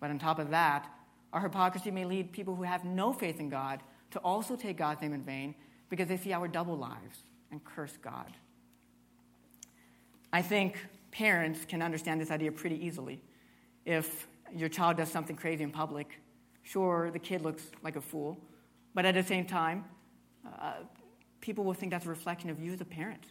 But 0.00 0.10
on 0.10 0.18
top 0.18 0.38
of 0.38 0.50
that, 0.50 0.90
our 1.32 1.40
hypocrisy 1.40 1.92
may 1.92 2.04
lead 2.04 2.32
people 2.32 2.56
who 2.56 2.64
have 2.64 2.84
no 2.84 3.12
faith 3.12 3.38
in 3.38 3.48
God 3.48 3.80
to 4.10 4.18
also 4.20 4.56
take 4.56 4.76
God's 4.76 5.02
name 5.02 5.12
in 5.12 5.22
vain 5.22 5.54
because 5.88 6.08
they 6.08 6.16
see 6.16 6.32
our 6.32 6.48
double 6.48 6.76
lives 6.76 7.18
and 7.52 7.62
curse 7.64 7.96
God. 8.02 8.32
I 10.32 10.42
think 10.42 10.76
parents 11.12 11.64
can 11.64 11.82
understand 11.82 12.20
this 12.20 12.30
idea 12.30 12.50
pretty 12.50 12.84
easily. 12.84 13.20
If 13.84 14.26
your 14.54 14.68
child 14.68 14.96
does 14.96 15.10
something 15.10 15.36
crazy 15.36 15.62
in 15.62 15.70
public, 15.70 16.20
sure, 16.62 17.10
the 17.12 17.18
kid 17.18 17.42
looks 17.42 17.62
like 17.82 17.94
a 17.94 18.00
fool, 18.00 18.36
but 18.94 19.04
at 19.04 19.14
the 19.14 19.22
same 19.22 19.46
time, 19.46 19.84
uh, 20.60 20.74
people 21.40 21.62
will 21.64 21.74
think 21.74 21.92
that's 21.92 22.06
a 22.06 22.08
reflection 22.08 22.50
of 22.50 22.58
you 22.58 22.72
as 22.72 22.80
a 22.80 22.84
parent. 22.84 23.24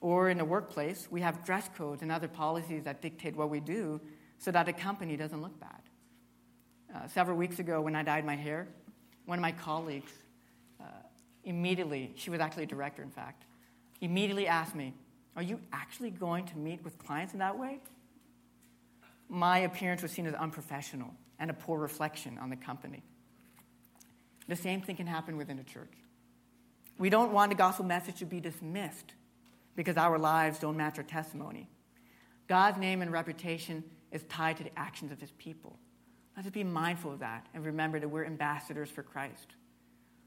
Or 0.00 0.30
in 0.30 0.38
the 0.38 0.44
workplace, 0.44 1.08
we 1.10 1.20
have 1.20 1.44
dress 1.44 1.68
codes 1.76 2.02
and 2.02 2.10
other 2.10 2.28
policies 2.28 2.84
that 2.84 3.02
dictate 3.02 3.36
what 3.36 3.50
we 3.50 3.60
do 3.60 4.00
so 4.38 4.50
that 4.50 4.68
a 4.68 4.72
company 4.72 5.16
doesn't 5.16 5.42
look 5.42 5.58
bad. 5.60 5.82
Uh, 6.94 7.06
several 7.08 7.36
weeks 7.36 7.58
ago, 7.58 7.80
when 7.80 7.94
I 7.94 8.02
dyed 8.02 8.24
my 8.24 8.34
hair, 8.34 8.66
one 9.26 9.38
of 9.38 9.42
my 9.42 9.52
colleagues 9.52 10.10
uh, 10.80 10.84
immediately, 11.44 12.12
she 12.16 12.30
was 12.30 12.40
actually 12.40 12.64
a 12.64 12.66
director, 12.66 13.02
in 13.02 13.10
fact, 13.10 13.44
immediately 14.00 14.46
asked 14.46 14.74
me, 14.74 14.94
Are 15.36 15.42
you 15.42 15.60
actually 15.72 16.10
going 16.10 16.46
to 16.46 16.58
meet 16.58 16.82
with 16.82 16.98
clients 16.98 17.34
in 17.34 17.38
that 17.40 17.58
way? 17.58 17.80
My 19.28 19.58
appearance 19.58 20.02
was 20.02 20.10
seen 20.10 20.26
as 20.26 20.34
unprofessional 20.34 21.14
and 21.38 21.50
a 21.50 21.54
poor 21.54 21.78
reflection 21.78 22.38
on 22.38 22.50
the 22.50 22.56
company. 22.56 23.02
The 24.48 24.56
same 24.56 24.80
thing 24.80 24.96
can 24.96 25.06
happen 25.06 25.36
within 25.36 25.58
a 25.58 25.64
church. 25.64 25.92
We 26.98 27.08
don't 27.08 27.32
want 27.32 27.50
the 27.50 27.56
gospel 27.56 27.84
message 27.84 28.16
to 28.16 28.26
be 28.26 28.40
dismissed 28.40 29.12
because 29.76 29.96
our 29.96 30.18
lives 30.18 30.58
don't 30.58 30.76
match 30.76 30.98
our 30.98 31.04
testimony. 31.04 31.68
God's 32.48 32.78
name 32.78 33.02
and 33.02 33.12
reputation 33.12 33.84
is 34.12 34.22
tied 34.24 34.56
to 34.56 34.64
the 34.64 34.78
actions 34.78 35.12
of 35.12 35.20
his 35.20 35.30
people. 35.32 35.78
Let 36.36 36.46
us 36.46 36.52
be 36.52 36.64
mindful 36.64 37.12
of 37.12 37.20
that 37.20 37.46
and 37.54 37.64
remember 37.64 38.00
that 38.00 38.08
we're 38.08 38.24
ambassadors 38.24 38.90
for 38.90 39.02
Christ. 39.02 39.54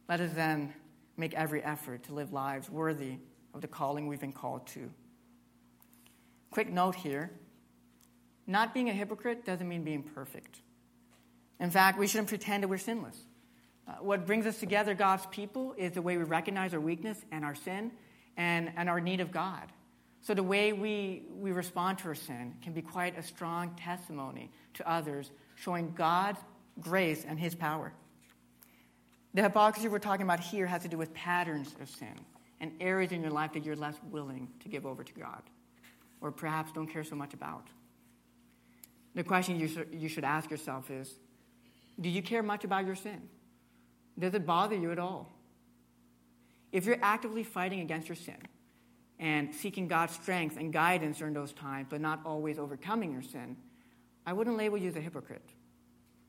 Let 0.07 0.19
us 0.19 0.31
then 0.33 0.73
make 1.17 1.33
every 1.33 1.63
effort 1.63 2.03
to 2.03 2.13
live 2.13 2.33
lives 2.33 2.69
worthy 2.69 3.17
of 3.53 3.61
the 3.61 3.67
calling 3.67 4.07
we've 4.07 4.19
been 4.19 4.33
called 4.33 4.67
to. 4.67 4.89
Quick 6.49 6.71
note 6.71 6.95
here 6.95 7.31
not 8.45 8.73
being 8.73 8.89
a 8.89 8.93
hypocrite 8.93 9.45
doesn't 9.45 9.67
mean 9.67 9.83
being 9.83 10.03
perfect. 10.03 10.59
In 11.59 11.71
fact, 11.71 11.97
we 11.97 12.07
shouldn't 12.07 12.27
pretend 12.27 12.63
that 12.63 12.67
we're 12.67 12.77
sinless. 12.77 13.17
Uh, 13.87 13.93
what 14.01 14.25
brings 14.25 14.45
us 14.45 14.59
together, 14.59 14.93
God's 14.93 15.25
people, 15.27 15.73
is 15.77 15.93
the 15.93 16.01
way 16.01 16.17
we 16.17 16.23
recognize 16.23 16.73
our 16.73 16.79
weakness 16.79 17.17
and 17.31 17.45
our 17.45 17.55
sin 17.55 17.91
and, 18.37 18.71
and 18.75 18.89
our 18.89 18.99
need 18.99 19.19
of 19.19 19.31
God. 19.31 19.71
So, 20.21 20.33
the 20.33 20.43
way 20.43 20.71
we, 20.71 21.23
we 21.37 21.51
respond 21.51 21.97
to 21.99 22.07
our 22.07 22.15
sin 22.15 22.55
can 22.61 22.73
be 22.73 22.81
quite 22.81 23.17
a 23.17 23.23
strong 23.23 23.75
testimony 23.75 24.51
to 24.75 24.89
others 24.89 25.31
showing 25.55 25.93
God's 25.93 26.39
grace 26.79 27.25
and 27.27 27.37
His 27.37 27.55
power. 27.55 27.93
The 29.33 29.41
hypocrisy 29.41 29.87
we're 29.87 29.99
talking 29.99 30.23
about 30.23 30.39
here 30.39 30.65
has 30.65 30.83
to 30.83 30.87
do 30.87 30.97
with 30.97 31.13
patterns 31.13 31.75
of 31.81 31.89
sin 31.89 32.13
and 32.61 32.71
areas 32.79 33.11
in 33.11 33.21
your 33.21 33.31
life 33.31 33.53
that 33.53 33.65
you're 33.65 33.75
less 33.75 33.95
willing 34.11 34.47
to 34.61 34.69
give 34.69 34.85
over 34.85 35.03
to 35.03 35.13
God 35.13 35.41
or 36.21 36.31
perhaps 36.31 36.71
don't 36.71 36.87
care 36.87 37.03
so 37.03 37.15
much 37.15 37.33
about. 37.33 37.67
The 39.15 39.23
question 39.23 39.59
you 39.59 39.69
you 39.91 40.07
should 40.07 40.23
ask 40.23 40.49
yourself 40.49 40.89
is 40.89 41.13
Do 41.99 42.09
you 42.09 42.21
care 42.21 42.41
much 42.41 42.63
about 42.63 42.85
your 42.85 42.95
sin? 42.95 43.21
Does 44.17 44.33
it 44.33 44.45
bother 44.45 44.75
you 44.75 44.91
at 44.91 44.99
all? 44.99 45.29
If 46.73 46.85
you're 46.85 46.97
actively 47.01 47.43
fighting 47.43 47.81
against 47.81 48.09
your 48.09 48.15
sin 48.15 48.39
and 49.19 49.53
seeking 49.53 49.87
God's 49.87 50.15
strength 50.15 50.57
and 50.57 50.73
guidance 50.73 51.19
during 51.19 51.35
those 51.35 51.53
times, 51.53 51.87
but 51.89 52.01
not 52.01 52.21
always 52.25 52.57
overcoming 52.57 53.13
your 53.13 53.21
sin, 53.21 53.55
I 54.25 54.33
wouldn't 54.33 54.57
label 54.57 54.77
you 54.77 54.89
as 54.89 54.95
a 54.95 55.01
hypocrite. 55.01 55.47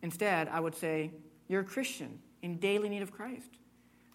Instead, 0.02 0.48
I 0.48 0.60
would 0.60 0.74
say 0.74 1.10
you're 1.48 1.62
a 1.62 1.64
Christian 1.64 2.20
in 2.42 2.58
daily 2.58 2.90
need 2.90 3.00
of 3.00 3.10
Christ. 3.10 3.48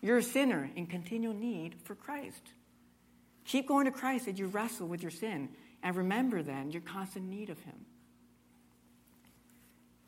You're 0.02 0.20
a 0.20 0.24
sinner 0.24 0.70
in 0.76 0.86
continual 0.86 1.34
need 1.34 1.76
for 1.84 1.96
Christ. 1.96 2.54
Keep 3.44 3.68
going 3.68 3.86
to 3.86 3.92
Christ 3.92 4.28
as 4.28 4.38
you 4.38 4.46
wrestle 4.46 4.88
with 4.88 5.02
your 5.02 5.12
sin, 5.12 5.50
and 5.82 5.96
remember 5.96 6.44
then 6.44 6.70
your 6.70 6.84
constant 6.84 7.28
need 7.28 7.50
of 7.50 7.60
Him. 7.62 7.86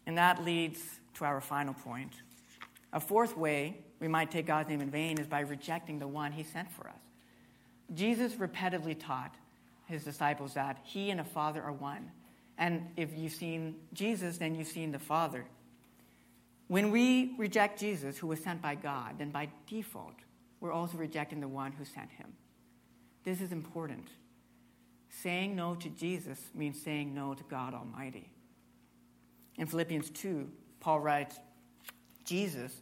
And 0.05 0.19
that 0.19 0.45
leads 0.45 0.79
to 1.15 1.25
our 1.25 1.41
final 1.41 1.73
point. 1.73 2.13
A 2.93 2.99
fourth 2.99 3.35
way 3.35 3.77
we 4.01 4.07
might 4.07 4.31
take 4.31 4.47
God's 4.47 4.67
name 4.67 4.81
in 4.81 4.89
vain 4.89 5.19
is 5.19 5.27
by 5.27 5.41
rejecting 5.41 5.99
the 5.99 6.07
one 6.07 6.33
He 6.33 6.43
sent 6.43 6.69
for 6.71 6.89
us. 6.89 6.99
Jesus 7.93 8.35
repeatedly 8.35 8.95
taught 8.95 9.35
His 9.85 10.03
disciples 10.03 10.55
that 10.55 10.79
He 10.83 11.11
and 11.11 11.19
the 11.19 11.23
Father 11.23 11.61
are 11.61 11.71
one. 11.71 12.11
And 12.57 12.87
if 12.97 13.15
you've 13.15 13.31
seen 13.31 13.75
Jesus, 13.93 14.37
then 14.39 14.55
you've 14.55 14.67
seen 14.67 14.91
the 14.91 14.99
Father. 14.99 15.45
When 16.67 16.89
we 16.91 17.35
reject 17.37 17.79
Jesus, 17.79 18.17
who 18.17 18.27
was 18.27 18.41
sent 18.41 18.61
by 18.61 18.75
God, 18.75 19.19
then 19.19 19.29
by 19.29 19.49
default, 19.67 20.15
we're 20.59 20.71
also 20.71 20.97
rejecting 20.97 21.39
the 21.39 21.47
one 21.47 21.71
who 21.71 21.85
sent 21.85 22.11
him. 22.11 22.27
This 23.23 23.41
is 23.41 23.51
important. 23.51 24.07
Saying 25.09 25.55
no 25.55 25.75
to 25.75 25.89
Jesus 25.89 26.39
means 26.55 26.81
saying 26.81 27.13
no 27.13 27.33
to 27.33 27.43
God 27.43 27.73
Almighty. 27.73 28.29
In 29.57 29.67
Philippians 29.67 30.09
2, 30.11 30.49
Paul 30.79 31.01
writes 31.01 31.35
Jesus, 32.23 32.81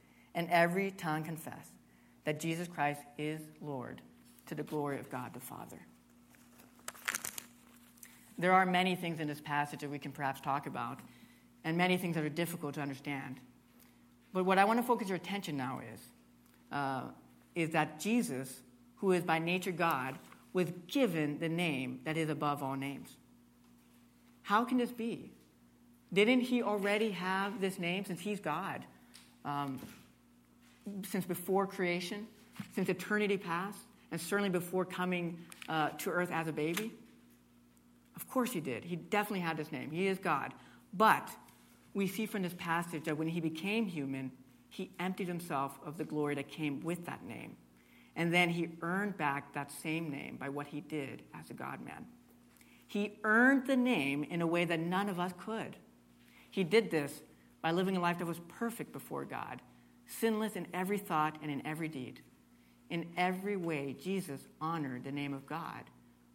and 0.35 0.47
every 0.49 0.91
tongue 0.91 1.23
confess 1.23 1.67
that 2.25 2.39
Jesus 2.39 2.67
Christ 2.67 3.01
is 3.17 3.41
Lord, 3.61 4.01
to 4.47 4.55
the 4.55 4.63
glory 4.63 4.99
of 4.99 5.09
God 5.09 5.33
the 5.33 5.39
Father. 5.39 5.79
There 8.37 8.53
are 8.53 8.65
many 8.65 8.95
things 8.95 9.19
in 9.19 9.27
this 9.27 9.41
passage 9.41 9.81
that 9.81 9.89
we 9.89 9.99
can 9.99 10.11
perhaps 10.11 10.41
talk 10.41 10.65
about, 10.65 10.99
and 11.63 11.77
many 11.77 11.97
things 11.97 12.15
that 12.15 12.23
are 12.23 12.29
difficult 12.29 12.73
to 12.75 12.81
understand. 12.81 13.39
But 14.33 14.45
what 14.45 14.57
I 14.57 14.65
want 14.65 14.79
to 14.79 14.83
focus 14.83 15.09
your 15.09 15.17
attention 15.17 15.57
now 15.57 15.81
is, 15.93 15.99
uh, 16.71 17.03
is 17.53 17.71
that 17.71 17.99
Jesus, 17.99 18.61
who 18.95 19.11
is 19.11 19.23
by 19.23 19.39
nature 19.39 19.71
God, 19.71 20.17
was 20.53 20.67
given 20.87 21.39
the 21.39 21.49
name 21.49 21.99
that 22.03 22.17
is 22.17 22.29
above 22.29 22.63
all 22.63 22.75
names. 22.75 23.17
How 24.43 24.65
can 24.65 24.77
this 24.77 24.91
be? 24.91 25.31
Didn't 26.13 26.41
he 26.41 26.61
already 26.61 27.11
have 27.11 27.61
this 27.61 27.79
name 27.79 28.05
since 28.05 28.19
he's 28.19 28.39
God? 28.39 28.83
Um, 29.45 29.79
since 31.03 31.25
before 31.25 31.67
creation, 31.67 32.27
since 32.73 32.89
eternity 32.89 33.37
past, 33.37 33.79
and 34.11 34.19
certainly 34.19 34.49
before 34.49 34.85
coming 34.85 35.39
uh, 35.69 35.89
to 35.89 36.09
earth 36.09 36.31
as 36.31 36.47
a 36.47 36.53
baby? 36.53 36.93
Of 38.15 38.27
course 38.27 38.51
he 38.51 38.59
did. 38.59 38.83
He 38.83 38.95
definitely 38.95 39.39
had 39.39 39.57
this 39.57 39.71
name. 39.71 39.91
He 39.91 40.07
is 40.07 40.19
God. 40.19 40.53
But 40.93 41.29
we 41.93 42.07
see 42.07 42.25
from 42.25 42.41
this 42.41 42.53
passage 42.57 43.05
that 43.05 43.17
when 43.17 43.27
he 43.27 43.39
became 43.39 43.85
human, 43.85 44.31
he 44.69 44.91
emptied 44.99 45.27
himself 45.27 45.79
of 45.85 45.97
the 45.97 46.03
glory 46.03 46.35
that 46.35 46.47
came 46.47 46.81
with 46.81 47.05
that 47.05 47.23
name. 47.25 47.55
And 48.15 48.33
then 48.33 48.49
he 48.49 48.69
earned 48.81 49.17
back 49.17 49.53
that 49.53 49.71
same 49.71 50.09
name 50.09 50.37
by 50.37 50.49
what 50.49 50.67
he 50.67 50.81
did 50.81 51.23
as 51.33 51.49
a 51.49 51.53
God 51.53 51.83
man. 51.83 52.05
He 52.87 53.19
earned 53.23 53.67
the 53.67 53.77
name 53.77 54.23
in 54.23 54.41
a 54.41 54.47
way 54.47 54.65
that 54.65 54.79
none 54.79 55.07
of 55.07 55.19
us 55.19 55.31
could. 55.37 55.77
He 56.49 56.63
did 56.63 56.91
this 56.91 57.21
by 57.61 57.71
living 57.71 57.95
a 57.95 58.01
life 58.01 58.17
that 58.17 58.25
was 58.25 58.41
perfect 58.49 58.91
before 58.91 59.23
God, 59.23 59.61
sinless 60.19 60.55
in 60.55 60.67
every 60.73 60.97
thought 60.97 61.37
and 61.41 61.51
in 61.51 61.65
every 61.65 61.87
deed. 61.87 62.19
In 62.89 63.07
every 63.15 63.55
way, 63.55 63.95
Jesus 64.01 64.41
honored 64.59 65.03
the 65.03 65.11
name 65.11 65.33
of 65.33 65.45
God 65.45 65.83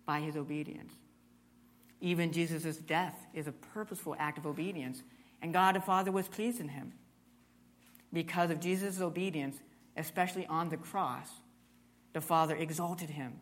by 0.07 0.21
his 0.21 0.37
obedience. 0.37 0.95
Even 2.01 2.33
Jesus' 2.33 2.77
death 2.77 3.17
is 3.35 3.47
a 3.47 3.53
purposeful 3.53 4.17
act 4.19 4.39
of 4.39 4.47
obedience, 4.47 5.03
and 5.43 5.53
God 5.53 5.75
the 5.75 5.81
Father 5.81 6.13
was 6.13 6.29
pleased 6.29 6.61
in 6.61 6.69
him. 6.69 6.93
Because 8.13 8.51
of 8.51 8.61
Jesus' 8.61 9.01
obedience, 9.01 9.59
especially 9.97 10.47
on 10.47 10.69
the 10.69 10.77
cross, 10.77 11.29
the 12.13 12.21
Father 12.21 12.57
exalted 12.57 13.11
him, 13.11 13.41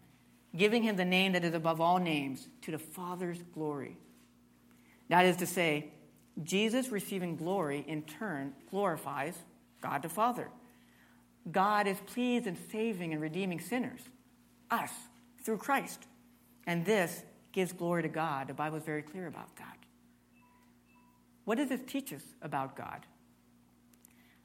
giving 0.56 0.82
him 0.82 0.96
the 0.96 1.04
name 1.04 1.32
that 1.32 1.44
is 1.44 1.54
above 1.54 1.80
all 1.80 1.98
names, 1.98 2.48
to 2.62 2.70
the 2.70 2.78
Father's 2.78 3.42
glory. 3.54 3.96
That 5.08 5.26
is 5.26 5.36
to 5.36 5.46
say, 5.46 5.92
Jesus 6.42 6.88
receiving 6.88 7.36
glory 7.36 7.84
in 7.86 8.02
turn 8.02 8.54
glorifies 8.70 9.36
God 9.84 10.02
the 10.02 10.08
Father. 10.08 10.48
God 11.50 11.86
is 11.86 11.98
pleased 12.06 12.46
in 12.46 12.56
saving 12.70 13.12
and 13.12 13.20
redeeming 13.20 13.60
sinners, 13.60 14.00
us, 14.70 14.90
through 15.44 15.58
Christ. 15.58 16.06
And 16.66 16.86
this 16.86 17.22
gives 17.52 17.72
glory 17.72 18.02
to 18.02 18.08
God. 18.08 18.48
The 18.48 18.54
Bible 18.54 18.78
is 18.78 18.84
very 18.84 19.02
clear 19.02 19.26
about 19.26 19.54
that. 19.56 19.76
What 21.44 21.58
does 21.58 21.68
this 21.68 21.82
teach 21.86 22.14
us 22.14 22.22
about 22.40 22.76
God? 22.76 23.04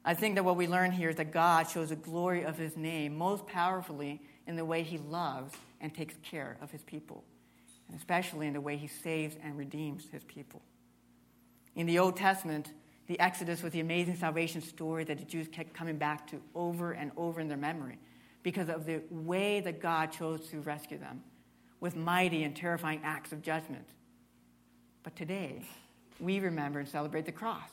I 0.03 0.13
think 0.13 0.35
that 0.35 0.43
what 0.43 0.57
we 0.57 0.67
learn 0.67 0.91
here 0.91 1.09
is 1.09 1.15
that 1.15 1.31
God 1.31 1.69
shows 1.69 1.89
the 1.89 1.95
glory 1.95 2.43
of 2.43 2.57
his 2.57 2.75
name 2.75 3.17
most 3.17 3.47
powerfully 3.47 4.21
in 4.45 4.57
the 4.57 4.65
way 4.65 4.83
he 4.83 4.97
loves 4.97 5.53
and 5.79 5.93
takes 5.93 6.15
care 6.21 6.57
of 6.61 6.71
his 6.71 6.83
people, 6.83 7.23
and 7.87 7.97
especially 7.97 8.47
in 8.47 8.53
the 8.53 8.61
way 8.61 8.75
he 8.75 8.87
saves 8.87 9.37
and 9.41 9.57
redeems 9.57 10.07
his 10.11 10.23
people. 10.25 10.61
In 11.75 11.85
the 11.85 11.99
Old 11.99 12.17
Testament, 12.17 12.73
the 13.09 13.19
Exodus 13.19 13.63
was 13.63 13.73
the 13.73 13.79
amazing 13.79 14.15
salvation 14.15 14.61
story 14.61 15.03
that 15.03 15.17
the 15.17 15.25
Jews 15.25 15.47
kept 15.47 15.73
coming 15.73 15.97
back 15.97 16.27
to 16.27 16.39
over 16.53 16.91
and 16.91 17.11
over 17.17 17.41
in 17.41 17.47
their 17.47 17.57
memory 17.57 17.97
because 18.43 18.69
of 18.69 18.85
the 18.85 19.01
way 19.09 19.61
that 19.61 19.81
God 19.81 20.11
chose 20.11 20.47
to 20.51 20.59
rescue 20.61 20.99
them 20.99 21.23
with 21.79 21.95
mighty 21.95 22.43
and 22.43 22.55
terrifying 22.55 23.01
acts 23.03 23.31
of 23.31 23.41
judgment. 23.41 23.87
But 25.01 25.15
today, 25.15 25.63
we 26.19 26.39
remember 26.39 26.77
and 26.77 26.87
celebrate 26.87 27.25
the 27.25 27.31
cross 27.31 27.71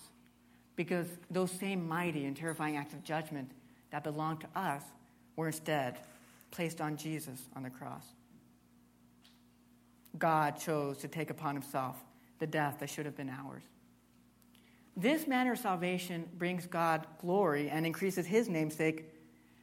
because 0.75 1.07
those 1.31 1.51
same 1.51 1.87
mighty 1.87 2.25
and 2.25 2.35
terrifying 2.35 2.79
acts 2.79 2.95
of 2.95 3.05
judgment 3.05 3.51
that 3.91 4.03
belonged 4.05 4.41
to 4.41 4.49
us 4.59 4.83
were 5.37 5.49
instead 5.49 5.99
placed 6.51 6.81
on 6.81 6.97
Jesus 6.97 7.43
on 7.55 7.63
the 7.63 7.71
cross. 7.71 8.07
God 10.19 10.59
chose 10.59 10.97
to 10.99 11.09
take 11.09 11.29
upon 11.29 11.55
himself 11.55 11.97
the 12.39 12.47
death 12.47 12.79
that 12.81 12.89
should 12.89 13.05
have 13.05 13.19
been 13.19 13.29
ours. 13.29 13.65
This 14.97 15.27
manner 15.27 15.53
of 15.53 15.59
salvation 15.59 16.27
brings 16.39 16.67
God 16.67 17.07
glory 17.21 17.69
and 17.69 17.85
increases 17.85 18.27
his 18.27 18.49
namesake 18.49 19.13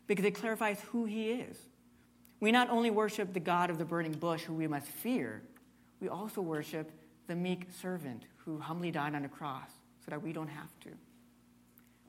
because 0.06 0.26
it 0.26 0.36
clarifies 0.36 0.80
who 0.92 1.06
he 1.06 1.32
is. 1.32 1.58
We 2.40 2.52
not 2.52 2.70
only 2.70 2.92
worship 2.92 3.34
the 3.34 3.40
God 3.40 3.70
of 3.70 3.78
the 3.78 3.86
burning 3.86 4.12
bush 4.12 4.44
who 4.44 4.54
we 4.54 4.68
must 4.68 4.88
fear, 4.88 5.42
we 6.00 6.08
also 6.08 6.42
worship 6.42 6.92
the 7.28 7.36
meek 7.36 7.68
servant 7.82 8.26
who 8.38 8.60
humbly 8.60 8.92
died 8.92 9.16
on 9.16 9.26
a 9.26 9.30
cross 9.30 9.70
so 10.06 10.12
that 10.12 10.22
we 10.22 10.34
don't 10.34 10.50
have 10.50 10.78
to. 10.82 10.90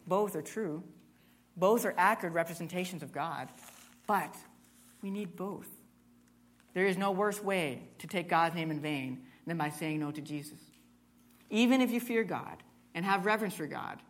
Both 0.07 0.37
are 0.37 0.43
true. 0.43 0.83
Both 1.57 1.85
are 1.85 1.95
accurate 1.97 2.35
representations 2.35 3.03
of 3.03 3.13
God, 3.13 3.49
but 4.07 4.35
we 5.03 5.11
need 5.11 5.37
both. 5.37 5.69
There 6.75 6.87
is 6.87 6.99
no 6.99 7.13
worse 7.13 7.41
way 7.43 7.83
to 8.01 8.09
take 8.09 8.29
God's 8.29 8.57
name 8.57 8.73
in 8.73 8.81
vain 8.81 9.23
than 9.47 9.57
by 9.57 9.71
saying 9.71 10.01
no 10.01 10.11
to 10.11 10.21
Jesus. 10.21 10.59
Even 11.49 11.81
if 11.81 11.93
you 11.93 12.01
fear 12.01 12.25
God 12.25 12.63
and 12.95 13.05
have 13.05 13.27
reverence 13.27 13.55
for 13.55 13.67
God 13.67 14.01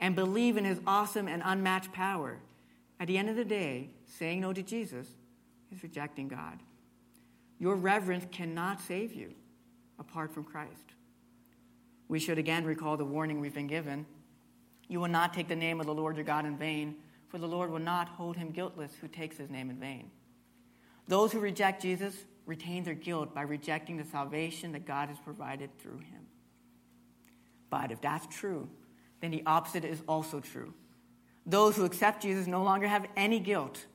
and 0.00 0.14
believe 0.14 0.56
in 0.56 0.64
his 0.64 0.80
awesome 0.86 1.26
and 1.28 1.42
unmatched 1.44 1.92
power, 1.92 2.38
at 3.00 3.06
the 3.06 3.18
end 3.18 3.28
of 3.28 3.36
the 3.36 3.44
day, 3.44 3.90
saying 4.06 4.40
no 4.40 4.52
to 4.52 4.62
Jesus 4.62 5.08
is 5.72 5.82
rejecting 5.82 6.28
God. 6.28 6.58
Your 7.58 7.74
reverence 7.74 8.24
cannot 8.30 8.80
save 8.80 9.12
you 9.12 9.34
apart 9.98 10.32
from 10.32 10.44
Christ. 10.44 10.94
We 12.08 12.18
should 12.18 12.38
again 12.38 12.64
recall 12.64 12.96
the 12.96 13.04
warning 13.04 13.40
we've 13.40 13.54
been 13.54 13.66
given. 13.66 14.06
You 14.88 15.00
will 15.00 15.08
not 15.08 15.34
take 15.34 15.48
the 15.48 15.56
name 15.56 15.80
of 15.80 15.86
the 15.86 15.94
Lord 15.94 16.16
your 16.16 16.24
God 16.24 16.46
in 16.46 16.56
vain, 16.56 16.96
for 17.28 17.38
the 17.38 17.46
Lord 17.46 17.70
will 17.70 17.78
not 17.78 18.08
hold 18.08 18.36
him 18.36 18.50
guiltless 18.50 18.92
who 19.00 19.08
takes 19.08 19.36
his 19.36 19.50
name 19.50 19.68
in 19.70 19.76
vain. 19.76 20.10
Those 21.06 21.32
who 21.32 21.40
reject 21.40 21.82
Jesus 21.82 22.14
retain 22.46 22.84
their 22.84 22.94
guilt 22.94 23.34
by 23.34 23.42
rejecting 23.42 23.96
the 23.96 24.04
salvation 24.04 24.72
that 24.72 24.86
God 24.86 25.08
has 25.08 25.18
provided 25.18 25.76
through 25.78 25.98
him. 25.98 26.26
But 27.70 27.90
if 27.90 28.00
that's 28.00 28.26
true, 28.34 28.68
then 29.20 29.30
the 29.30 29.42
opposite 29.46 29.84
is 29.84 30.02
also 30.08 30.40
true. 30.40 30.74
Those 31.46 31.76
who 31.76 31.84
accept 31.84 32.22
Jesus 32.22 32.46
no 32.46 32.62
longer 32.62 32.86
have 32.86 33.06
any 33.16 33.40
guilt. 33.40 33.86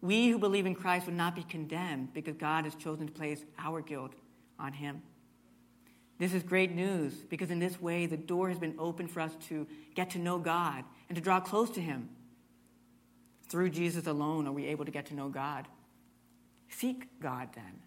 We 0.00 0.28
who 0.28 0.38
believe 0.38 0.66
in 0.66 0.74
Christ 0.74 1.06
would 1.06 1.16
not 1.16 1.34
be 1.34 1.42
condemned 1.42 2.12
because 2.12 2.36
God 2.36 2.64
has 2.64 2.74
chosen 2.74 3.06
to 3.06 3.12
place 3.12 3.44
our 3.58 3.80
guilt 3.80 4.12
on 4.58 4.72
him. 4.72 5.02
This 6.18 6.32
is 6.32 6.42
great 6.42 6.72
news 6.72 7.12
because 7.14 7.50
in 7.50 7.58
this 7.58 7.80
way 7.80 8.06
the 8.06 8.16
door 8.16 8.48
has 8.48 8.58
been 8.58 8.74
opened 8.78 9.10
for 9.10 9.20
us 9.20 9.34
to 9.48 9.66
get 9.94 10.10
to 10.10 10.18
know 10.18 10.38
God 10.38 10.84
and 11.08 11.16
to 11.16 11.22
draw 11.22 11.40
close 11.40 11.70
to 11.70 11.80
Him. 11.80 12.08
Through 13.48 13.70
Jesus 13.70 14.06
alone 14.06 14.46
are 14.46 14.52
we 14.52 14.66
able 14.66 14.84
to 14.84 14.90
get 14.90 15.06
to 15.06 15.14
know 15.14 15.28
God. 15.28 15.66
Seek 16.68 17.20
God 17.20 17.48
then. 17.54 17.80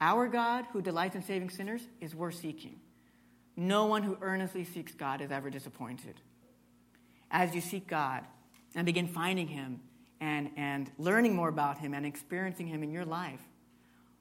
Our 0.00 0.28
God, 0.28 0.66
who 0.72 0.82
delights 0.82 1.14
in 1.14 1.22
saving 1.22 1.50
sinners, 1.50 1.82
is 2.00 2.14
worth 2.14 2.34
seeking. 2.36 2.80
No 3.56 3.86
one 3.86 4.02
who 4.02 4.18
earnestly 4.20 4.64
seeks 4.64 4.92
God 4.92 5.20
is 5.20 5.30
ever 5.30 5.50
disappointed. 5.50 6.20
As 7.30 7.54
you 7.54 7.60
seek 7.60 7.86
God 7.86 8.24
and 8.74 8.84
begin 8.84 9.06
finding 9.06 9.48
Him 9.48 9.80
and, 10.20 10.50
and 10.56 10.90
learning 10.98 11.34
more 11.34 11.48
about 11.48 11.78
Him 11.78 11.94
and 11.94 12.04
experiencing 12.04 12.66
Him 12.66 12.82
in 12.82 12.90
your 12.90 13.04
life, 13.04 13.42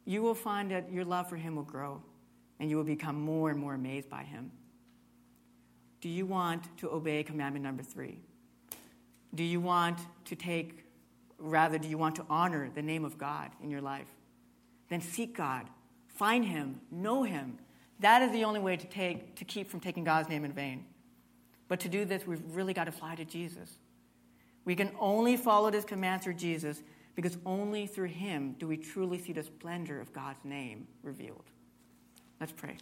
you 0.06 0.22
will 0.22 0.36
find 0.36 0.72
that 0.72 0.92
your 0.92 1.06
love 1.06 1.30
for 1.30 1.38
Him 1.38 1.56
will 1.56 1.64
grow 1.64 2.02
and 2.64 2.70
you 2.70 2.78
will 2.78 2.84
become 2.86 3.20
more 3.20 3.50
and 3.50 3.60
more 3.60 3.74
amazed 3.74 4.10
by 4.10 4.24
him. 4.24 4.50
Do 6.00 6.08
you 6.08 6.26
want 6.26 6.66
to 6.78 6.90
obey 6.90 7.22
commandment 7.24 7.64
number 7.64 7.84
three? 7.84 8.20
Do 9.36 9.44
you 9.44 9.60
want 9.60 10.00
to 10.26 10.36
take, 10.36 10.86
rather, 11.38 11.78
do 11.78 11.90
you 11.90 11.98
want 11.98 12.16
to 12.16 12.26
honor 12.30 12.70
the 12.74 12.82
name 12.82 13.04
of 13.04 13.18
God 13.18 13.52
in 13.62 13.70
your 13.70 13.82
life? 13.82 14.08
Then 14.90 15.02
seek 15.02 15.36
God, 15.36 15.68
find 16.08 16.46
him, 16.46 16.80
know 16.90 17.24
him. 17.24 17.58
That 18.00 18.22
is 18.22 18.32
the 18.32 18.44
only 18.44 18.60
way 18.60 18.76
to, 18.76 18.88
take, 18.88 19.36
to 19.36 19.46
keep 19.46 19.70
from 19.70 19.80
taking 19.80 20.04
God's 20.04 20.30
name 20.30 20.46
in 20.46 20.52
vain. 20.52 20.86
But 21.68 21.80
to 21.82 21.90
do 21.90 22.06
this, 22.06 22.28
we've 22.28 22.42
really 22.52 22.74
got 22.74 22.86
to 22.86 22.92
fly 22.92 23.16
to 23.16 23.26
Jesus. 23.26 23.78
We 24.66 24.76
can 24.76 24.92
only 25.00 25.38
follow 25.38 25.72
this 25.72 25.86
command 25.86 26.22
through 26.22 26.36
Jesus 26.36 26.82
because 27.16 27.38
only 27.46 27.88
through 27.88 28.08
him 28.08 28.56
do 28.60 28.68
we 28.68 28.78
truly 28.78 29.18
see 29.20 29.34
the 29.34 29.44
splendor 29.44 30.00
of 30.00 30.14
God's 30.14 30.44
name 30.44 30.88
revealed. 31.04 31.46
Let's 32.40 32.52
pray. 32.52 32.78